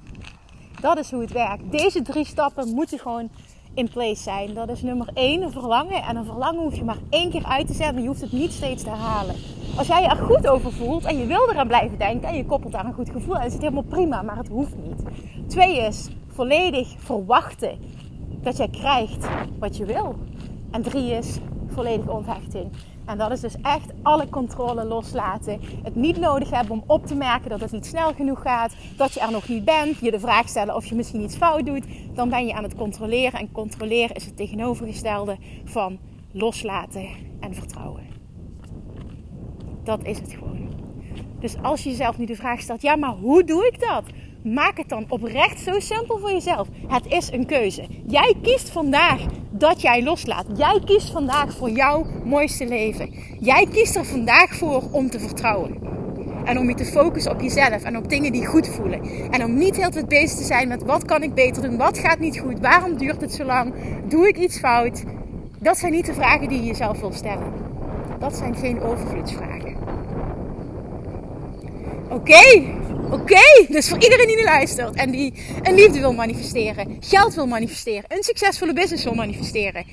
Dat 0.81 0.99
is 0.99 1.11
hoe 1.11 1.21
het 1.21 1.33
werkt. 1.33 1.71
Deze 1.71 2.03
drie 2.03 2.25
stappen 2.25 2.75
moeten 2.75 2.99
gewoon 2.99 3.31
in 3.81 3.89
place 3.89 4.23
zijn. 4.23 4.55
Dat 4.55 4.69
is 4.69 4.83
nummer 4.83 5.09
één, 5.15 5.43
een 5.43 5.51
verlangen. 5.51 6.03
En 6.03 6.17
een 6.17 6.25
verlangen 6.25 6.63
hoef 6.63 6.77
je 6.77 6.85
maar 6.85 6.99
één 7.11 7.31
keer 7.31 7.45
uit 7.45 7.67
te 7.67 7.73
zetten. 7.73 8.03
Je 8.03 8.09
hoeft 8.09 8.21
het 8.21 8.33
niet 8.33 8.53
steeds 8.53 8.83
te 8.83 8.91
herhalen. 8.91 9.35
Als 9.77 9.87
jij 9.87 10.03
je 10.03 10.09
er 10.09 10.17
goed 10.17 10.49
over 10.49 10.73
voelt 10.73 11.05
en 11.05 11.19
je 11.19 11.27
wil 11.27 11.51
eraan 11.51 11.67
blijven 11.67 11.99
denken 11.99 12.29
en 12.29 12.37
je 12.37 12.47
koppelt 12.47 12.73
daar 12.73 12.85
een 12.85 12.93
goed 12.93 13.11
gevoel 13.11 13.37
aan, 13.37 13.47
is 13.47 13.53
het 13.53 13.63
helemaal 13.63 13.83
prima, 13.83 14.23
maar 14.23 14.37
het 14.37 14.49
hoeft 14.49 14.75
niet. 14.77 15.03
Twee 15.49 15.79
is 15.79 16.09
volledig 16.27 16.89
verwachten 16.99 17.79
dat 18.43 18.57
jij 18.57 18.69
krijgt 18.69 19.29
wat 19.59 19.77
je 19.77 19.85
wil. 19.85 20.15
En 20.71 20.83
drie 20.83 21.11
is 21.11 21.39
volledige 21.67 22.11
onthechting. 22.11 22.71
En 23.11 23.19
dat 23.19 23.31
is 23.31 23.41
dus 23.41 23.55
echt 23.63 23.93
alle 24.03 24.29
controle 24.29 24.85
loslaten. 24.85 25.61
Het 25.83 25.95
niet 25.95 26.19
nodig 26.19 26.51
hebben 26.51 26.73
om 26.73 26.85
op 26.87 27.07
te 27.07 27.15
merken 27.15 27.51
dat 27.51 27.61
het 27.61 27.73
niet 27.73 27.87
snel 27.87 28.15
genoeg 28.15 28.43
gaat. 28.43 28.75
Dat 28.97 29.13
je 29.13 29.21
er 29.21 29.31
nog 29.31 29.49
niet 29.49 29.65
bent. 29.65 29.99
Je 30.01 30.11
de 30.11 30.21
vraag 30.21 30.49
stellen 30.49 30.75
of 30.75 30.87
je 30.87 30.95
misschien 30.95 31.21
iets 31.21 31.37
fout 31.37 31.67
doet. 31.67 31.85
Dan 32.15 32.29
ben 32.29 32.47
je 32.47 32.55
aan 32.55 32.63
het 32.63 32.75
controleren. 32.75 33.41
En 33.41 33.53
controleren 33.53 34.17
is 34.17 34.25
het 34.25 34.37
tegenovergestelde 34.37 35.37
van 35.65 35.99
loslaten 36.33 37.09
en 37.41 37.55
vertrouwen. 37.55 38.03
Dat 39.85 40.05
is 40.05 40.19
het 40.19 40.33
gewoon. 40.33 40.69
Dus 41.41 41.57
als 41.63 41.83
je 41.83 41.91
jezelf 41.91 42.19
nu 42.19 42.27
de 42.27 42.37
vraag 42.37 42.61
stelt: 42.61 42.83
ja, 42.83 42.97
maar 42.97 43.15
hoe 43.15 43.45
doe 43.45 43.67
ik 43.67 43.81
dat? 43.81 44.05
Maak 44.45 44.77
het 44.77 44.89
dan 44.89 45.05
oprecht 45.09 45.61
zo 45.61 45.81
simpel 45.81 46.19
voor 46.19 46.33
jezelf. 46.33 46.69
Het 46.87 47.07
is 47.07 47.33
een 47.33 47.47
keuze. 47.47 47.87
Jij 48.07 48.35
kiest 48.43 48.71
vandaag 48.71 49.21
dat 49.51 49.81
jij 49.81 50.03
loslaat. 50.03 50.47
Jij 50.57 50.81
kiest 50.85 51.11
vandaag 51.11 51.53
voor 51.57 51.71
jouw 51.71 52.07
mooiste 52.25 52.67
leven. 52.67 53.15
Jij 53.41 53.67
kiest 53.73 53.97
er 53.97 54.05
vandaag 54.05 54.55
voor 54.55 54.83
om 54.93 55.11
te 55.11 55.21
vertrouwen. 55.21 55.79
En 56.45 56.59
om 56.59 56.69
je 56.69 56.75
te 56.75 56.85
focussen 56.85 57.33
op 57.33 57.41
jezelf 57.41 57.83
en 57.83 57.97
op 57.97 58.09
dingen 58.09 58.33
die 58.33 58.47
goed 58.47 58.69
voelen. 58.69 59.01
En 59.31 59.45
om 59.45 59.59
niet 59.59 59.77
heel 59.77 59.91
tijd 59.91 60.09
bezig 60.09 60.39
te 60.39 60.45
zijn 60.45 60.69
met 60.69 60.83
wat 60.83 61.05
kan 61.05 61.23
ik 61.23 61.35
beter 61.35 61.63
doen, 61.63 61.77
wat 61.77 61.99
gaat 61.99 62.19
niet 62.19 62.39
goed, 62.39 62.61
waarom 62.61 62.97
duurt 62.97 63.21
het 63.21 63.33
zo 63.33 63.45
lang, 63.45 63.75
doe 64.09 64.29
ik 64.29 64.39
iets 64.39 64.59
fout. 64.59 65.05
Dat 65.59 65.79
zijn 65.79 65.93
niet 65.93 66.07
de 66.07 66.15
vragen 66.15 66.49
die 66.49 66.61
je 66.61 66.67
jezelf 66.67 67.01
wil 67.01 67.13
stellen. 67.13 67.53
Dat 68.19 68.37
zijn 68.37 68.55
geen 68.55 68.83
overvloedsvragen. 68.83 69.77
Oké, 72.09 72.63
oké. 73.13 73.67
Dus 73.69 73.89
voor 73.89 74.03
iedereen 74.03 74.27
die 74.27 74.37
nu 74.37 74.45
luistert 74.45 74.95
en 74.95 75.11
die 75.11 75.33
een 75.63 75.75
liefde 75.75 76.01
wil 76.01 76.13
manifesteren, 76.13 76.97
geld 77.01 77.35
wil 77.35 77.47
manifesteren, 77.47 78.05
een 78.09 78.23
succesvolle 78.23 78.73
business 78.73 79.05
wil 79.05 79.15
manifesteren. 79.15 79.85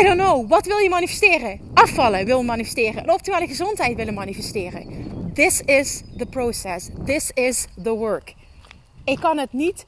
I 0.00 0.04
don't 0.04 0.18
know. 0.18 0.48
Wat 0.48 0.66
wil 0.66 0.76
je 0.76 0.88
manifesteren? 0.88 1.60
Afvallen 1.74 2.24
wil 2.24 2.42
manifesteren. 2.42 3.02
Een 3.02 3.12
optimale 3.12 3.46
gezondheid 3.46 3.96
willen 3.96 4.14
manifesteren. 4.14 4.86
This 5.34 5.60
is 5.60 6.02
the 6.16 6.26
process. 6.26 6.88
This 7.04 7.30
is 7.34 7.66
the 7.82 7.94
work. 7.94 8.34
Ik 9.04 9.20
kan 9.20 9.38
het 9.38 9.52
niet 9.52 9.86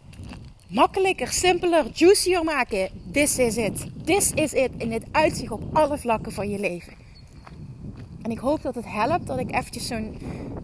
makkelijker, 0.69 1.33
simpeler, 1.33 1.87
juicier 1.93 2.45
maken. 2.45 2.89
This 3.13 3.39
is 3.39 3.57
it. 3.57 3.87
This 4.05 4.33
is 4.35 4.53
it. 4.53 4.71
In 4.79 4.93
het 4.93 5.05
uitzicht 5.13 5.51
op 5.51 5.63
alle 5.73 5.99
vlakken 5.99 6.33
van 6.33 6.51
je 6.51 6.59
leven. 6.59 7.04
En 8.25 8.31
ik 8.31 8.39
hoop 8.39 8.63
dat 8.63 8.75
het 8.75 8.85
helpt 8.87 9.27
dat 9.27 9.39
ik 9.39 9.55
eventjes 9.55 9.87
zo'n, 9.87 10.19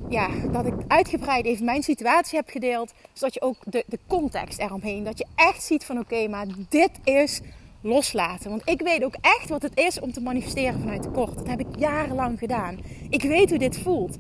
ja, 0.09 0.29
dat 0.53 0.67
ik 0.67 0.75
uitgebreid 0.89 1.45
even 1.45 1.65
mijn 1.65 1.83
situatie 1.83 2.39
heb 2.39 2.49
gedeeld. 2.49 2.93
Zodat 3.13 3.35
je 3.35 3.43
ook 3.43 3.57
de, 3.65 3.85
de 3.87 3.99
context 4.07 4.59
eromheen, 4.59 5.05
dat 5.05 5.19
je 5.19 5.27
echt 5.35 5.63
ziet 5.63 5.85
van 5.85 5.99
oké, 5.99 6.29
maar 6.29 6.47
dit 6.69 6.91
is 7.05 7.41
loslaten. 7.81 8.51
Want 8.51 8.63
ik 8.65 8.81
weet 8.81 9.05
ook 9.05 9.15
echt 9.21 9.49
wat 9.49 9.63
het 9.63 9.79
is 9.79 10.01
om 10.01 10.13
te 10.13 10.21
manifesteren 10.21 10.81
vanuit 10.81 11.03
tekort. 11.03 11.35
Dat 11.35 11.47
heb 11.47 11.61
ik 11.61 11.67
jarenlang 11.79 12.39
gedaan. 12.39 12.79
Ik 13.11 13.23
weet 13.23 13.51
hoe 13.51 13.59
dit 13.59 13.79
voelt. 13.79 14.17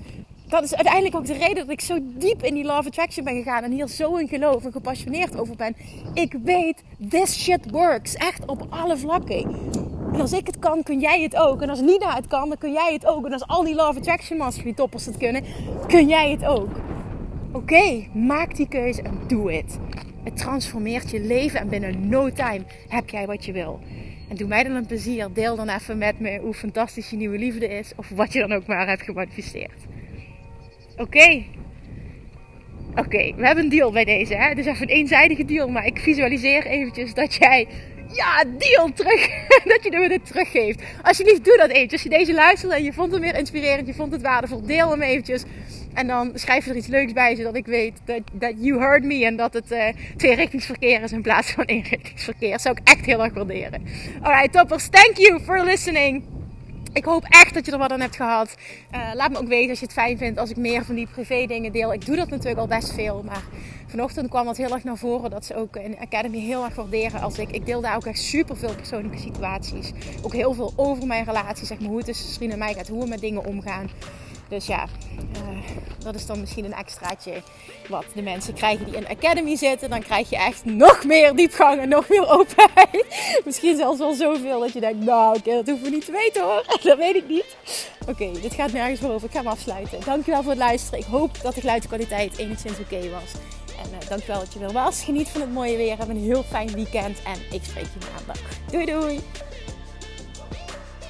Dat 0.46 0.64
is 0.64 0.74
uiteindelijk 0.74 1.14
ook 1.14 1.26
de 1.26 1.32
reden 1.32 1.56
dat 1.56 1.70
ik 1.70 1.80
zo 1.80 1.98
diep 2.02 2.42
in 2.42 2.54
die 2.54 2.64
of 2.64 2.86
Attraction 2.86 3.24
ben 3.24 3.36
gegaan. 3.36 3.62
En 3.62 3.72
hier 3.72 3.88
zo 3.88 4.16
in 4.16 4.28
geloof 4.28 4.64
en 4.64 4.72
gepassioneerd 4.72 5.38
over 5.38 5.56
ben. 5.56 5.76
Ik 6.14 6.36
weet, 6.44 6.82
this 7.08 7.42
shit 7.42 7.70
works. 7.70 8.14
Echt 8.14 8.46
op 8.46 8.66
alle 8.70 8.96
vlakken. 8.96 9.70
En 10.12 10.20
als 10.20 10.32
ik 10.32 10.46
het 10.46 10.58
kan, 10.58 10.82
kun 10.82 11.00
jij 11.00 11.22
het 11.22 11.36
ook. 11.36 11.62
En 11.62 11.70
als 11.70 11.80
Nina 11.80 12.14
het 12.14 12.26
kan, 12.26 12.48
dan 12.48 12.58
kun 12.58 12.72
jij 12.72 12.92
het 12.92 13.06
ook. 13.06 13.26
En 13.26 13.32
als 13.32 13.46
al 13.46 13.64
die 13.64 13.74
Love 13.74 13.98
Attraction 13.98 14.38
Mastery 14.38 14.72
toppers 14.72 15.06
het 15.06 15.16
kunnen, 15.16 15.44
kun 15.86 16.08
jij 16.08 16.30
het 16.30 16.44
ook. 16.44 16.68
Oké, 17.52 18.06
maak 18.14 18.56
die 18.56 18.68
keuze 18.68 19.02
en 19.02 19.18
doe 19.26 19.52
het. 19.52 19.78
Het 20.24 20.36
transformeert 20.36 21.10
je 21.10 21.20
leven 21.20 21.60
en 21.60 21.68
binnen 21.68 22.08
no 22.08 22.32
time 22.32 22.64
heb 22.88 23.10
jij 23.10 23.26
wat 23.26 23.44
je 23.44 23.52
wil. 23.52 23.80
En 24.28 24.36
doe 24.36 24.48
mij 24.48 24.62
dan 24.62 24.72
een 24.72 24.86
plezier. 24.86 25.28
Deel 25.32 25.56
dan 25.56 25.68
even 25.68 25.98
met 25.98 26.20
me 26.20 26.38
hoe 26.38 26.54
fantastisch 26.54 27.10
je 27.10 27.16
nieuwe 27.16 27.38
liefde 27.38 27.68
is. 27.68 27.92
Of 27.96 28.08
wat 28.08 28.32
je 28.32 28.40
dan 28.40 28.52
ook 28.52 28.66
maar 28.66 28.88
hebt 28.88 29.02
gemanifesteerd. 29.02 29.86
Oké. 30.96 31.42
Oké, 32.94 33.34
we 33.36 33.46
hebben 33.46 33.64
een 33.64 33.70
deal 33.70 33.92
bij 33.92 34.04
deze. 34.04 34.34
Hè? 34.34 34.48
Het 34.48 34.58
is 34.58 34.66
even 34.66 34.82
een 34.82 34.94
eenzijdige 34.94 35.44
deal. 35.44 35.68
Maar 35.68 35.86
ik 35.86 35.98
visualiseer 35.98 36.66
eventjes 36.66 37.14
dat 37.14 37.34
jij 37.34 37.66
ja, 38.12 38.44
deal 38.58 38.92
terug. 38.92 39.28
dat 39.72 39.84
je 39.84 39.90
hem 39.90 40.22
teruggeeft. 40.22 40.82
Alsjeblieft, 41.02 41.44
doe 41.44 41.56
dat 41.56 41.70
eventjes. 41.70 41.92
Als 41.92 42.02
je 42.02 42.18
deze 42.18 42.34
luistert 42.34 42.72
en 42.72 42.84
je 42.84 42.92
vond 42.92 43.12
het 43.12 43.20
weer 43.20 43.36
inspirerend, 43.36 43.86
je 43.86 43.94
vond 43.94 44.12
het 44.12 44.22
waardevol, 44.22 44.66
deel 44.66 44.90
hem 44.90 45.02
eventjes. 45.02 45.42
En 45.94 46.06
dan 46.06 46.30
schrijf 46.34 46.66
er 46.66 46.76
iets 46.76 46.86
leuks 46.86 47.12
bij, 47.12 47.36
zodat 47.36 47.56
ik 47.56 47.66
weet 47.66 48.00
dat, 48.04 48.20
dat 48.32 48.52
you 48.56 48.80
heard 48.80 49.04
me. 49.04 49.24
En 49.24 49.36
dat 49.36 49.52
het 49.52 49.72
uh, 49.72 49.84
tweerichtingsverkeer 50.16 51.02
is 51.02 51.12
in 51.12 51.22
plaats 51.22 51.50
van 51.50 51.64
eenrichtingsverkeer. 51.64 52.50
Dat 52.50 52.60
zou 52.60 52.76
ik 52.80 52.88
echt 52.88 53.06
heel 53.06 53.24
erg 53.24 53.34
waarderen. 53.34 53.82
Alright, 54.22 54.52
toppers. 54.52 54.88
Thank 54.88 55.16
you 55.16 55.40
for 55.40 55.64
listening. 55.64 56.39
Ik 56.92 57.04
hoop 57.04 57.24
echt 57.28 57.54
dat 57.54 57.66
je 57.66 57.72
er 57.72 57.78
wat 57.78 57.92
aan 57.92 58.00
hebt 58.00 58.16
gehad. 58.16 58.56
Uh, 58.94 59.10
laat 59.14 59.30
me 59.30 59.38
ook 59.38 59.48
weten 59.48 59.70
als 59.70 59.78
je 59.78 59.84
het 59.84 59.94
fijn 59.94 60.18
vindt 60.18 60.38
als 60.38 60.50
ik 60.50 60.56
meer 60.56 60.84
van 60.84 60.94
die 60.94 61.06
privé 61.06 61.46
dingen 61.46 61.72
deel. 61.72 61.92
Ik 61.92 62.06
doe 62.06 62.16
dat 62.16 62.28
natuurlijk 62.28 62.60
al 62.60 62.66
best 62.66 62.92
veel. 62.92 63.22
Maar 63.26 63.42
vanochtend 63.86 64.28
kwam 64.28 64.44
dat 64.46 64.56
heel 64.56 64.72
erg 64.72 64.84
naar 64.84 64.96
voren. 64.96 65.30
Dat 65.30 65.44
ze 65.44 65.56
ook 65.56 65.76
in 65.76 65.90
de 65.90 65.98
Academy 65.98 66.38
heel 66.38 66.64
erg 66.64 66.74
waarderen 66.74 67.20
als 67.20 67.38
ik... 67.38 67.50
Ik 67.50 67.66
deel 67.66 67.80
daar 67.80 67.96
ook 67.96 68.06
echt 68.06 68.18
super 68.18 68.56
veel 68.56 68.74
persoonlijke 68.74 69.18
situaties. 69.18 69.92
Ook 70.22 70.32
heel 70.32 70.54
veel 70.54 70.72
over 70.76 71.06
mijn 71.06 71.24
relatie. 71.24 71.66
Zeg 71.66 71.78
maar 71.78 71.88
hoe 71.88 71.96
het 71.96 72.06
tussen 72.06 72.28
Srien 72.28 72.52
en 72.52 72.58
mij 72.58 72.74
gaat. 72.74 72.88
Hoe 72.88 73.02
we 73.02 73.08
met 73.08 73.20
dingen 73.20 73.44
omgaan. 73.44 73.90
Dus 74.50 74.66
ja, 74.66 74.86
uh, 75.32 75.58
dat 75.98 76.14
is 76.14 76.26
dan 76.26 76.40
misschien 76.40 76.64
een 76.64 76.74
extraatje 76.74 77.42
wat 77.88 78.04
de 78.14 78.22
mensen 78.22 78.54
krijgen 78.54 78.84
die 78.84 78.94
in 78.94 79.00
de 79.00 79.08
academy 79.08 79.56
zitten. 79.56 79.90
Dan 79.90 80.02
krijg 80.02 80.30
je 80.30 80.36
echt 80.36 80.64
nog 80.64 81.04
meer 81.04 81.36
diepgang 81.36 81.80
en 81.80 81.88
nog 81.88 82.08
meer 82.08 82.28
openheid. 82.28 83.06
misschien 83.44 83.76
zelfs 83.76 83.98
wel 83.98 84.14
zoveel 84.14 84.60
dat 84.60 84.72
je 84.72 84.80
denkt, 84.80 85.04
nou 85.04 85.36
oké, 85.36 85.54
dat 85.54 85.66
hoeven 85.66 85.84
we 85.84 85.90
niet 85.90 86.04
te 86.04 86.12
weten 86.12 86.42
hoor. 86.42 86.64
dat 86.82 86.98
weet 86.98 87.16
ik 87.16 87.28
niet. 87.28 87.56
Oké, 88.08 88.30
dit 88.40 88.54
gaat 88.54 88.72
nergens 88.72 89.00
meer 89.00 89.10
over. 89.10 89.26
Ik 89.26 89.34
ga 89.34 89.38
hem 89.38 89.48
afsluiten. 89.48 90.00
Dankjewel 90.04 90.42
voor 90.42 90.50
het 90.50 90.60
luisteren. 90.60 90.98
Ik 90.98 91.06
hoop 91.06 91.40
dat 91.42 91.54
de 91.54 91.60
geluidskwaliteit 91.60 92.38
enigszins 92.38 92.78
oké 92.78 93.10
was. 93.10 93.32
En 93.84 93.90
uh, 93.90 94.08
dankjewel 94.08 94.38
dat 94.38 94.52
je 94.52 94.60
er 94.60 94.72
was. 94.72 95.02
Geniet 95.02 95.28
van 95.28 95.40
het 95.40 95.52
mooie 95.52 95.76
weer. 95.76 95.98
Heb 95.98 96.08
een 96.08 96.24
heel 96.24 96.42
fijn 96.42 96.72
weekend. 96.72 97.22
En 97.22 97.54
ik 97.56 97.64
spreek 97.64 97.84
je 97.84 98.06
maandag. 98.12 98.40
Doei 98.70 98.84
doei! 98.86 99.20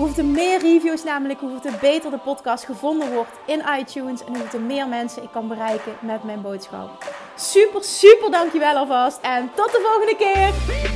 Hoeveel 0.00 0.24
er 0.24 0.30
meer 0.30 0.60
reviews 0.60 1.04
namelijk, 1.04 1.40
hoeveel 1.40 1.70
beter 1.80 2.10
de 2.10 2.18
podcast 2.18 2.64
gevonden 2.64 3.12
wordt 3.12 3.30
in 3.46 3.62
iTunes. 3.78 4.24
En 4.24 4.36
hoeveel 4.36 4.60
meer 4.60 4.88
mensen 4.88 5.22
ik 5.22 5.28
kan 5.32 5.48
bereiken 5.48 5.92
met 6.00 6.24
mijn 6.24 6.42
boodschap. 6.42 7.14
Super, 7.36 7.84
super 7.84 8.30
dankjewel 8.30 8.74
alvast. 8.76 9.18
En 9.22 9.50
tot 9.54 9.72
de 9.72 9.80
volgende 9.82 10.16
keer. 10.16 10.89